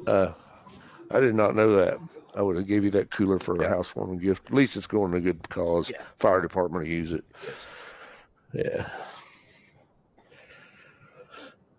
[0.07, 0.33] Uh,
[1.11, 1.99] I did not know that.
[2.35, 3.69] I would have gave you that cooler for a Yeah.
[3.69, 4.47] housewarming gift.
[4.47, 5.91] At least it's going to a good cause.
[5.91, 6.03] Yeah.
[6.19, 7.25] Fire department will use it.
[8.53, 8.89] Yeah.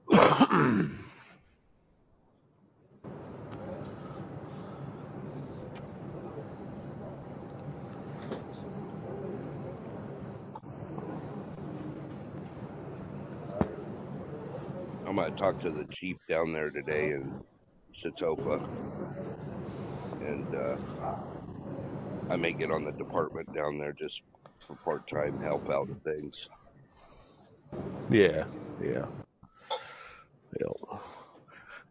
[15.18, 17.34] I'm gonna to the chief down there today in
[18.04, 18.60] Chetopa,
[20.20, 20.78] and uh,
[22.30, 24.22] I may get on the department down there just
[24.68, 26.48] for part-time help out of things.
[28.10, 28.46] yeah.
[28.80, 29.06] Yeah.
[30.60, 31.00] Yeah.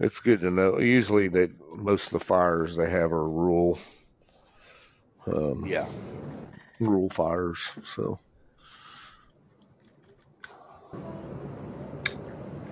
[0.01, 0.79] It's good to know.
[0.79, 3.79] Usually, that most of the fires they have are rural,
[5.27, 5.87] um, Yeah,
[6.81, 7.70] rural fires.
[7.85, 8.18] So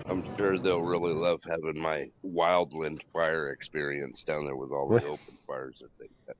[0.06, 5.04] I'm sure they'll really love having my wildland fire experience down there with all the
[5.04, 6.36] open fires that they got.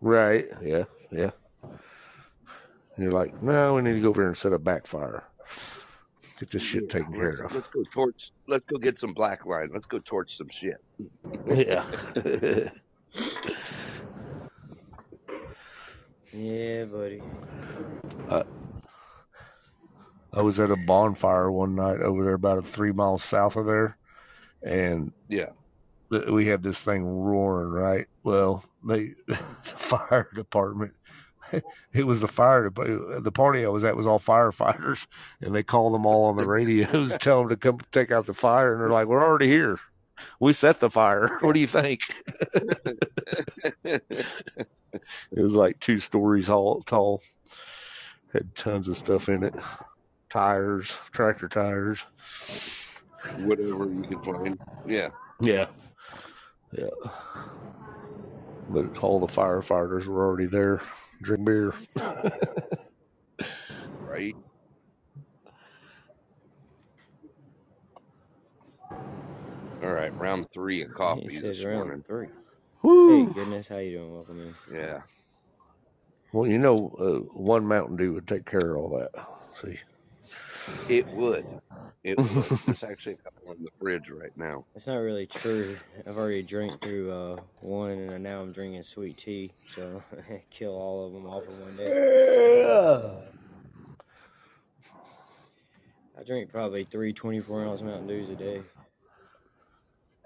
[0.00, 1.30] right, yeah, yeah.
[1.62, 5.24] And you're like, no, we need to go over here and set a backfire.
[6.38, 7.54] Get this shit taken let's, care of.
[7.54, 8.32] let's go torch.
[8.46, 9.70] Let's go get some black line.
[9.72, 10.82] Let's go torch some shit.
[11.46, 11.84] Yeah.
[16.32, 17.20] Yeah, buddy.
[18.28, 18.44] uh,
[20.32, 23.96] I was at a bonfire one night over there, about three miles south of there,
[24.62, 25.50] and Yeah,
[26.10, 27.70] we had this thing roaring.
[27.70, 28.06] Right.
[28.22, 30.94] Well, they, the fire department.
[31.92, 32.70] It was the fire.
[32.70, 35.08] The party I was at was all firefighters,
[35.40, 38.34] and they called them all on the radios, tell them to come take out the
[38.34, 39.80] fire, and they're like, "We're already here.
[40.38, 41.38] We set the fire.
[41.40, 42.02] What do you think?"
[43.84, 47.22] It was like two stories tall.
[48.32, 49.54] Had tons of stuff in it.
[50.30, 52.00] Tires, tractor tires.
[53.38, 54.58] whatever you can find.
[54.86, 55.10] Yeah,
[55.40, 55.66] Yeah.
[56.72, 56.86] Yeah.
[58.68, 60.80] But all the firefighters were already there.
[61.20, 61.72] Drink beer.
[64.00, 64.36] right.
[69.82, 72.04] All right, round three of coffee He this says round morning.
[72.06, 72.28] three.
[72.84, 74.14] Hey, goodness, how you doing?
[74.14, 74.54] Welcome in.
[74.76, 75.00] Yeah,
[76.32, 79.10] Well, you know, uh, one Mountain Dew would take care of all that.
[79.56, 79.78] See?
[80.88, 81.46] It would.
[82.02, 82.26] It would.
[82.28, 84.64] There's actually a couple on the fridge right now.
[84.74, 85.76] It's not really true.
[86.06, 90.02] I've already drank through uh, one, and now I'm drinking sweet tea, so
[90.50, 93.16] kill all of them off in one day.
[96.18, 98.62] I drink probably three 24 ounce Mountain Dews a day.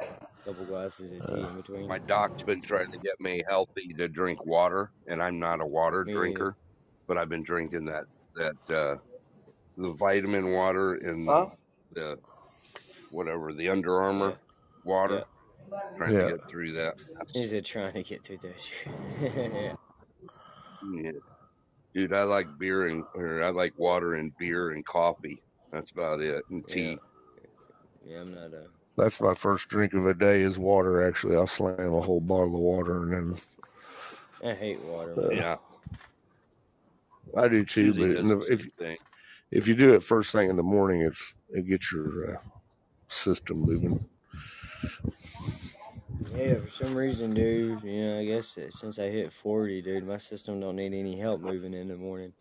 [0.00, 0.06] A
[0.44, 1.86] couple glasses of tea in between.
[1.88, 5.66] My doc's been trying to get me healthy to drink water, and I'm not a
[5.66, 6.20] water Me neither.
[6.20, 6.56] drinker,
[7.06, 8.04] but I've been drinking that
[8.34, 8.96] that uh,
[9.76, 11.46] the vitamin water and Huh?
[11.92, 12.18] the
[13.10, 14.36] whatever the Under Armour
[14.84, 15.24] water.
[15.96, 16.22] Trying Yeah.
[16.24, 16.94] to get through that.
[17.34, 18.70] Is it trying to get through that?
[19.20, 19.74] yeah.
[20.92, 21.12] Yeah.
[21.94, 25.40] Dude, I like beer and or I like water and beer and coffee.
[25.72, 26.44] That's about it.
[26.50, 26.98] And tea.
[28.04, 28.66] yeah, I'm not a.
[28.96, 31.06] That's my first drink of the day is water.
[31.06, 33.32] Actually, I'll slam a whole bottle of water and
[34.42, 35.14] then I hate water.
[35.18, 35.30] Uh.
[35.30, 35.56] Yeah.
[37.36, 37.92] I do too.
[37.94, 38.96] Susie But the, the if same thing.
[39.54, 42.36] If you do it first thing in the morning, it's it gets your uh,
[43.06, 44.04] system moving.
[46.36, 47.82] Yeah, for some reason, dude.
[47.84, 51.18] You know, I guess that since I hit 40, dude, my system don't need any
[51.18, 52.32] help moving in the morning.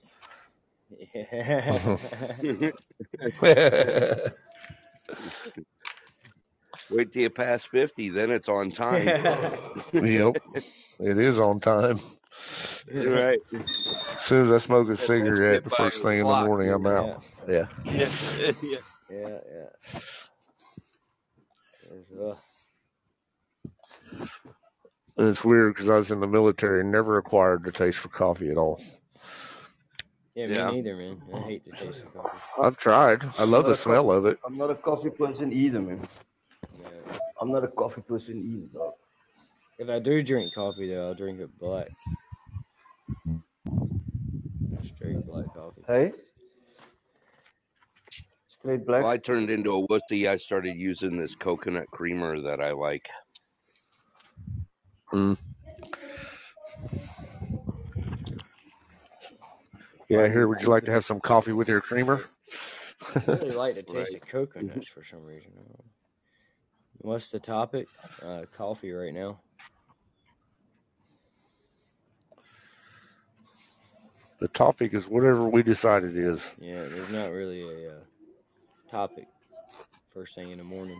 [1.13, 1.97] Yeah.
[6.89, 9.05] Wait till you pass fifty, then it's on time.
[9.93, 10.37] yep,
[10.99, 11.99] it is on time.
[12.91, 13.39] Right.
[14.13, 16.71] As soon as I smoke a cigarette, the by first the thing in the morning,
[16.71, 17.23] I'm out.
[17.47, 17.67] Yeah.
[17.85, 18.09] Yeah.
[18.61, 18.77] yeah.
[19.09, 19.69] yeah, yeah.
[21.91, 22.35] It's, uh,
[25.17, 28.09] And it's weird because I was in the military and never acquired the taste for
[28.09, 28.81] coffee at all.
[30.35, 30.71] yeah, me Yeah.
[30.71, 31.21] neither, man.
[31.33, 32.37] I hate the taste of coffee.
[32.61, 33.23] I've tried.
[33.37, 34.39] I love the smell of it.
[34.45, 36.07] I'm not a coffee person either, man.
[36.79, 37.17] Yeah.
[37.39, 38.93] I'm not a coffee person either, dog.
[39.77, 41.89] If I do drink coffee, though, I'll drink it black.
[44.95, 45.81] Straight black coffee.
[45.87, 46.11] Hey?
[48.47, 49.03] Straight black?
[49.03, 50.27] Well, I turned into a wussy.
[50.27, 53.07] I started using this coconut creamer that I like.
[55.13, 55.37] Mm.
[60.09, 62.21] Yeah, here, would you like to have some coffee with your creamer?
[63.15, 64.21] I really like the taste Right.
[64.21, 65.51] of coconuts for some reason.
[65.55, 65.85] I don't know.
[66.99, 67.87] What's the topic?
[68.21, 69.39] Uh, coffee right now.
[74.43, 76.53] The topic is whatever we decide it is.
[76.59, 77.99] Yeah, there's not really a uh,
[78.91, 79.27] topic
[80.13, 80.99] first thing in the morning.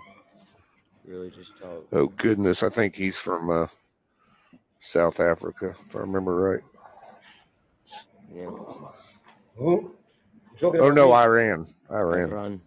[1.06, 1.86] Really just talk.
[1.92, 3.68] Oh goodness, I think he's from uh,
[4.80, 6.64] South Africa, if I remember right.
[8.34, 8.46] Yeah.
[9.58, 9.94] Who?
[10.80, 11.14] Oh no, me?
[11.14, 11.68] Iran.
[11.92, 12.30] Iran.
[12.32, 12.62] Run.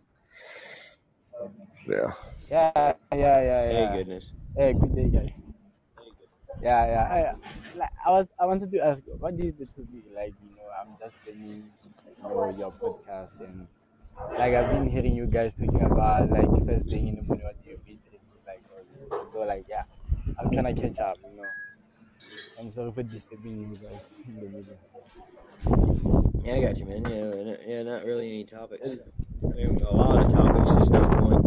[1.89, 2.13] Yeah.
[2.51, 4.33] Yeah, yeah, yeah, Hey, goodness.
[4.57, 5.46] Hey, good day, guys.
[6.61, 7.03] Yeah, yeah.
[7.05, 10.05] I, like, I was, I wanted to ask, what is the topic?
[10.15, 11.71] Like, you know, I'm just listening,
[12.17, 13.69] you know, your podcast, and
[14.39, 17.57] like I've been hearing you guys talking about like first thing in the morning what
[17.65, 19.33] you've been drinking, like all this.
[19.33, 19.85] So like, yeah,
[20.39, 21.53] I'm trying to catch up, you know.
[22.59, 24.79] I'm sorry for disturbing you guys in the middle.
[26.43, 27.05] Yeah, I got you, man.
[27.05, 28.89] Yeah, n- yeah, not really any topics.
[29.53, 31.43] I mean, a lot of topics, just not one.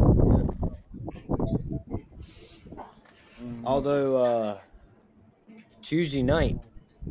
[3.42, 3.66] Mm.
[3.66, 4.60] Although uh,
[5.82, 6.60] Tuesday night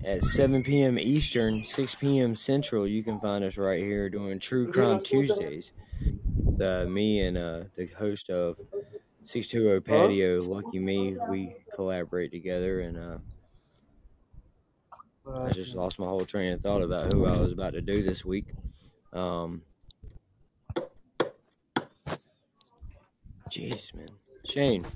[0.05, 0.99] at 7 p.m.
[0.99, 2.37] Eastern, 6 p.m.
[2.37, 5.73] Central, you can find us right here doing True Crime Tuesdays.
[6.61, 8.57] Uh, me and uh, the host of
[9.25, 13.19] 620 Patio, Lucky Me, we collaborate together, and uh,
[15.33, 18.03] I just lost my whole train of thought about who I was about to do
[18.03, 18.47] this week.
[19.13, 19.63] Um,
[23.51, 24.09] Jesus, man.
[24.45, 24.87] Shane.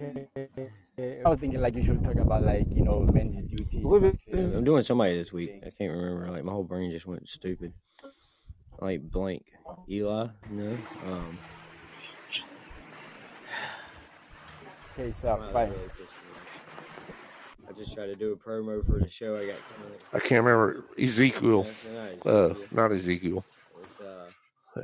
[0.00, 3.82] I was thinking like you should talk about like you know men's duty.
[3.84, 5.50] Wait, wait, Yeah, I'm doing somebody this week.
[5.64, 6.30] I can't remember.
[6.30, 7.72] Like my whole brain just went stupid.
[8.80, 9.44] Like blank.
[9.90, 10.28] Eli?
[10.50, 10.76] No.
[11.04, 11.38] Um.
[14.98, 15.68] Okay, so fine.
[15.68, 17.14] really pissed me off.
[17.68, 19.98] I just tried to do a promo for the show I got coming.
[20.14, 21.62] I can't remember Ezekiel.
[21.62, 21.86] That's
[22.24, 22.68] not Uh, Ezekiel.
[22.72, 23.44] not Ezekiel.
[23.82, 24.30] It's uh.
[24.76, 24.82] Yeah.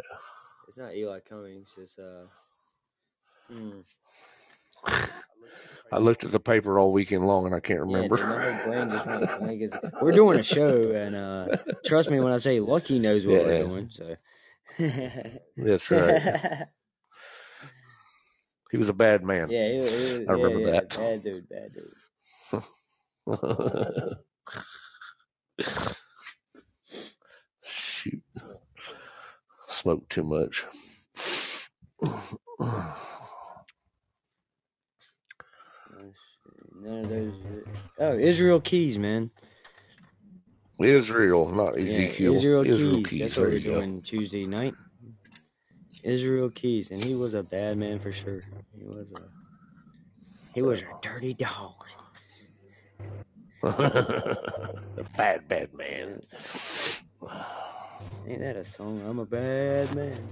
[0.68, 1.68] It's not Eli Cummings.
[1.78, 2.26] It's uh.
[3.50, 3.80] Hmm.
[4.86, 8.16] I looked at the paper all weekend long and I can't Yeah, remember.
[8.16, 9.92] dude, my whole brain just went blank.
[10.02, 13.44] We're doing a show, and uh, trust me when I say Lucky knows what Yeah.
[13.46, 13.90] we're doing.
[13.90, 14.16] So.
[15.56, 16.66] That's right.
[18.70, 19.48] He was a bad man.
[19.50, 20.96] Yeah, he, he, I remember yeah, yeah, that.
[20.96, 21.92] Bad dude, bad dude.
[27.64, 28.22] Shoot.
[29.68, 30.64] Smoked too much.
[36.86, 37.34] None of those.
[38.00, 39.32] Uh, oh, Israel Keys, man.
[40.80, 42.18] Israel, not Yeah, Ezekiel.
[42.20, 43.02] Israel, Israel Keys.
[43.02, 43.18] Keys.
[43.18, 43.84] That's There what we're you go.
[43.84, 44.78] doing Tuesday night.
[46.02, 48.44] Israel Keys, and he was a bad man for sure.
[48.78, 49.30] He was a
[50.54, 51.74] he was a dirty dog.
[54.96, 56.22] the bad, bad man.
[58.26, 59.02] Ain't that a song?
[59.06, 60.30] I'm a bad man.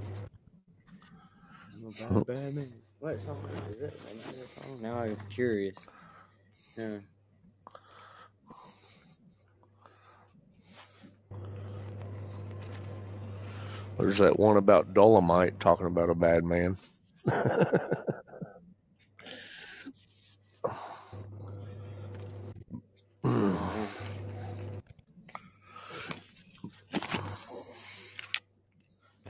[1.74, 2.72] I'm a bad, bad man.
[3.00, 4.00] What song is it?
[4.06, 4.80] Is that a song?
[4.82, 5.76] Now I'm curious.
[6.76, 6.98] Yeah.
[13.98, 16.76] There's that one about Dolomite talking about a bad man.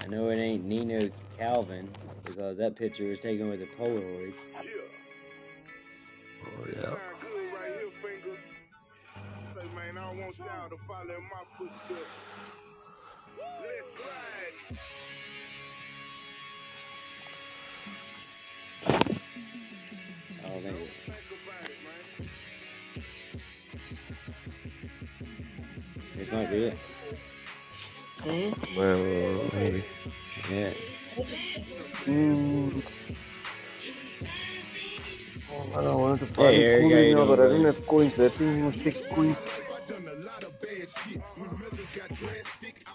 [0.00, 1.90] I know it ain't Nino Calvin
[2.24, 4.34] because that picture was taken with a Polaroid.
[6.44, 6.94] Oh yeah.
[10.14, 12.10] Say, man, I don't want y'all to follow in my footsteps.
[13.60, 14.78] Let's ride.
[20.44, 20.86] Oh, thank you.
[21.06, 22.28] Think about it, man.
[26.16, 26.78] This might be it.
[28.76, 29.84] Well, maybe.
[30.50, 30.74] Yeah.
[32.06, 32.82] Mm.
[35.52, 37.62] Oh, man, I wanted to buy Hey, Eric, coins how you now, but I doing,
[37.62, 38.14] don't have coins.
[38.14, 39.38] I think you must take coins.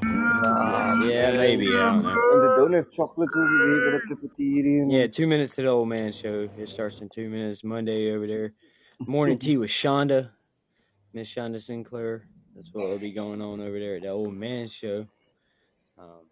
[0.04, 1.68] Ah, Yeah, maybe.
[1.68, 2.10] I don't know.
[2.10, 4.86] And they don't have chocolate over there, but it's cafeteria.
[4.88, 6.50] Yeah, two minutes to the old man show.
[6.58, 7.64] It starts in two minutes.
[7.64, 8.54] Monday over there.
[9.00, 10.32] Morning tea with Shonda,
[11.14, 12.24] Miss Shonda Sinclair.
[12.56, 15.06] That's what will be going on over there at the old man show.
[15.97, 16.26] Um,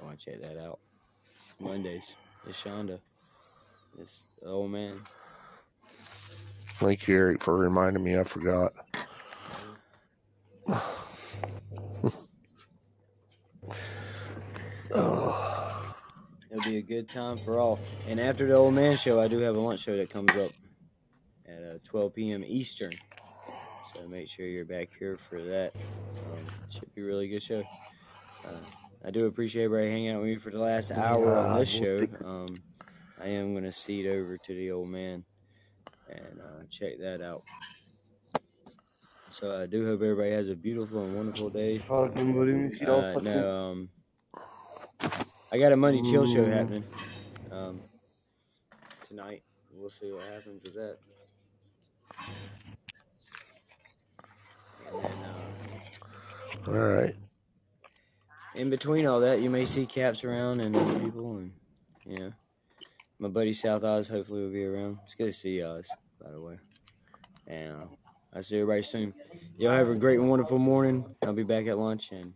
[0.00, 0.78] I want to check that out.
[1.60, 2.12] Mondays.
[2.46, 3.00] It's Shonda.
[3.98, 5.00] It's the old man.
[6.80, 8.18] Thank you, Eric, for reminding me.
[8.18, 8.72] I forgot.
[14.94, 15.74] oh,
[16.54, 17.80] It'll be a good time for all.
[18.06, 20.52] And after the old man show, I do have a lunch show that comes up
[21.48, 22.44] at uh, 12 p.m.
[22.46, 22.92] Eastern.
[23.92, 25.72] So make sure you're back here for that.
[25.74, 27.64] Um, should be a really good show.
[28.44, 28.60] Uh,
[29.04, 32.06] I do appreciate everybody hanging out with me for the last hour on this show.
[32.24, 32.62] Um,
[33.20, 35.24] I am going to cede over to the old man
[36.08, 37.42] and uh, check that out.
[39.40, 41.78] So I do hope everybody has a beautiful and wonderful day.
[41.78, 43.88] Fuck, man, what do you see all Uh, fucking- no, um,
[45.50, 46.52] I got a Monday chill show Mm.
[46.52, 46.84] happening
[47.50, 47.80] um,
[49.08, 49.42] tonight.
[49.72, 50.98] We'll see what happens with that.
[54.92, 57.16] And then, uh, all right.
[58.54, 61.52] in between all that, you may see Caps around and other people, and
[62.06, 62.32] you know,
[63.18, 64.98] my buddy South Oz hopefully will be around.
[65.02, 65.88] It's good to see Oz,
[66.22, 66.58] by the way.
[67.48, 67.86] And uh,
[68.34, 69.14] I'll see everybody soon.
[69.56, 71.04] Y'all have a great and wonderful morning.
[71.24, 72.34] I'll be back at lunch, and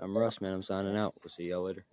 [0.00, 0.52] I'm Russ, man.
[0.54, 1.14] I'm signing out.
[1.22, 1.84] We'll see y'all later.